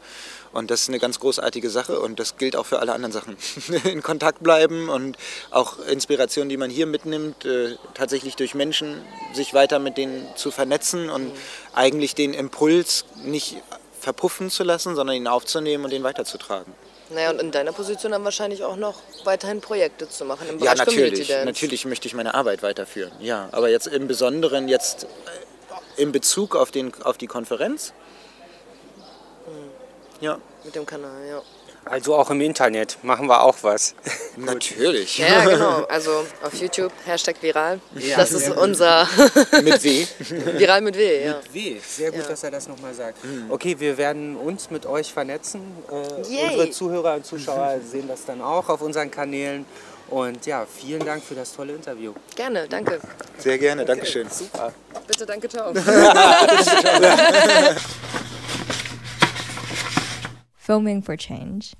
Und 0.52 0.70
das 0.70 0.82
ist 0.82 0.88
eine 0.88 0.98
ganz 0.98 1.20
großartige 1.20 1.70
Sache 1.70 2.00
und 2.00 2.18
das 2.18 2.36
gilt 2.36 2.56
auch 2.56 2.66
für 2.66 2.78
alle 2.78 2.92
anderen 2.92 3.12
Sachen. 3.12 3.36
In 3.84 4.02
Kontakt 4.02 4.42
bleiben 4.42 4.88
und 4.88 5.16
auch 5.50 5.78
Inspirationen, 5.86 6.48
die 6.48 6.56
man 6.56 6.70
hier 6.70 6.86
mitnimmt, 6.86 7.44
äh, 7.44 7.76
tatsächlich 7.94 8.36
durch 8.36 8.54
Menschen 8.54 9.02
sich 9.34 9.54
weiter 9.54 9.78
mit 9.78 9.96
denen 9.96 10.26
zu 10.36 10.50
vernetzen 10.50 11.10
und 11.10 11.26
mhm. 11.26 11.38
eigentlich 11.74 12.14
den 12.14 12.34
Impuls 12.34 13.04
nicht 13.24 13.62
verpuffen 14.00 14.50
zu 14.50 14.64
lassen, 14.64 14.94
sondern 14.96 15.16
ihn 15.16 15.26
aufzunehmen 15.26 15.84
und 15.84 15.92
ihn 15.92 16.02
weiterzutragen. 16.02 16.72
Naja, 17.10 17.30
und 17.30 17.40
in 17.40 17.50
deiner 17.50 17.72
Position 17.72 18.12
dann 18.12 18.24
wahrscheinlich 18.24 18.64
auch 18.64 18.76
noch 18.76 18.96
weiterhin 19.24 19.60
Projekte 19.60 20.08
zu 20.08 20.24
machen 20.24 20.46
im 20.48 20.58
Bereich 20.58 20.78
Ja, 20.78 20.84
natürlich. 20.84 21.28
Natürlich 21.44 21.84
möchte 21.86 22.06
ich 22.06 22.14
meine 22.14 22.34
Arbeit 22.34 22.62
weiterführen. 22.62 23.12
Ja, 23.20 23.48
aber 23.52 23.70
jetzt 23.70 23.86
im 23.86 24.06
Besonderen 24.06 24.68
jetzt 24.68 25.04
äh, 25.04 26.02
in 26.02 26.12
Bezug 26.12 26.54
auf, 26.54 26.70
den, 26.70 26.92
auf 27.02 27.16
die 27.16 27.26
Konferenz 27.26 27.94
ja. 30.20 30.38
Mit 30.64 30.74
dem 30.74 30.86
Kanal, 30.86 31.26
ja. 31.28 31.42
Also 31.84 32.14
auch 32.16 32.30
im 32.30 32.40
Internet 32.42 32.98
machen 33.02 33.28
wir 33.28 33.42
auch 33.42 33.56
was. 33.62 33.94
Natürlich. 34.36 35.18
Ja, 35.18 35.44
genau. 35.44 35.84
Also 35.84 36.26
auf 36.42 36.52
YouTube, 36.54 36.92
Hashtag 37.06 37.36
viral. 37.40 37.80
Ja, 37.94 38.18
das 38.18 38.32
ist 38.32 38.50
unser. 38.50 39.08
mit 39.62 39.82
W. 39.82 40.06
viral 40.58 40.82
mit 40.82 40.96
W, 40.96 41.24
ja. 41.24 41.36
Mit 41.36 41.54
W. 41.54 41.76
Sehr 41.80 42.10
gut, 42.10 42.22
ja. 42.22 42.28
dass 42.28 42.42
er 42.42 42.50
das 42.50 42.68
nochmal 42.68 42.92
sagt. 42.92 43.24
Mhm. 43.24 43.50
Okay, 43.50 43.76
wir 43.78 43.96
werden 43.96 44.36
uns 44.36 44.70
mit 44.70 44.84
euch 44.84 45.12
vernetzen. 45.12 45.62
Äh, 45.90 45.94
unsere 45.94 46.70
Zuhörer 46.70 47.14
und 47.14 47.24
Zuschauer 47.24 47.78
sehen 47.90 48.06
das 48.08 48.24
dann 48.26 48.42
auch 48.42 48.68
auf 48.68 48.82
unseren 48.82 49.10
Kanälen. 49.10 49.64
Und 50.08 50.46
ja, 50.46 50.66
vielen 50.66 51.04
Dank 51.04 51.22
für 51.22 51.34
das 51.34 51.52
tolle 51.52 51.74
Interview. 51.74 52.12
Gerne, 52.34 52.66
danke. 52.68 52.98
Sehr 53.38 53.58
gerne, 53.58 53.82
okay. 53.82 53.92
Dankeschön. 53.92 54.28
Super. 54.30 54.72
Bitte, 55.06 55.26
danke, 55.26 55.48
ciao. 55.48 55.72
Filming 60.68 61.00
for 61.00 61.16
Change. 61.16 61.72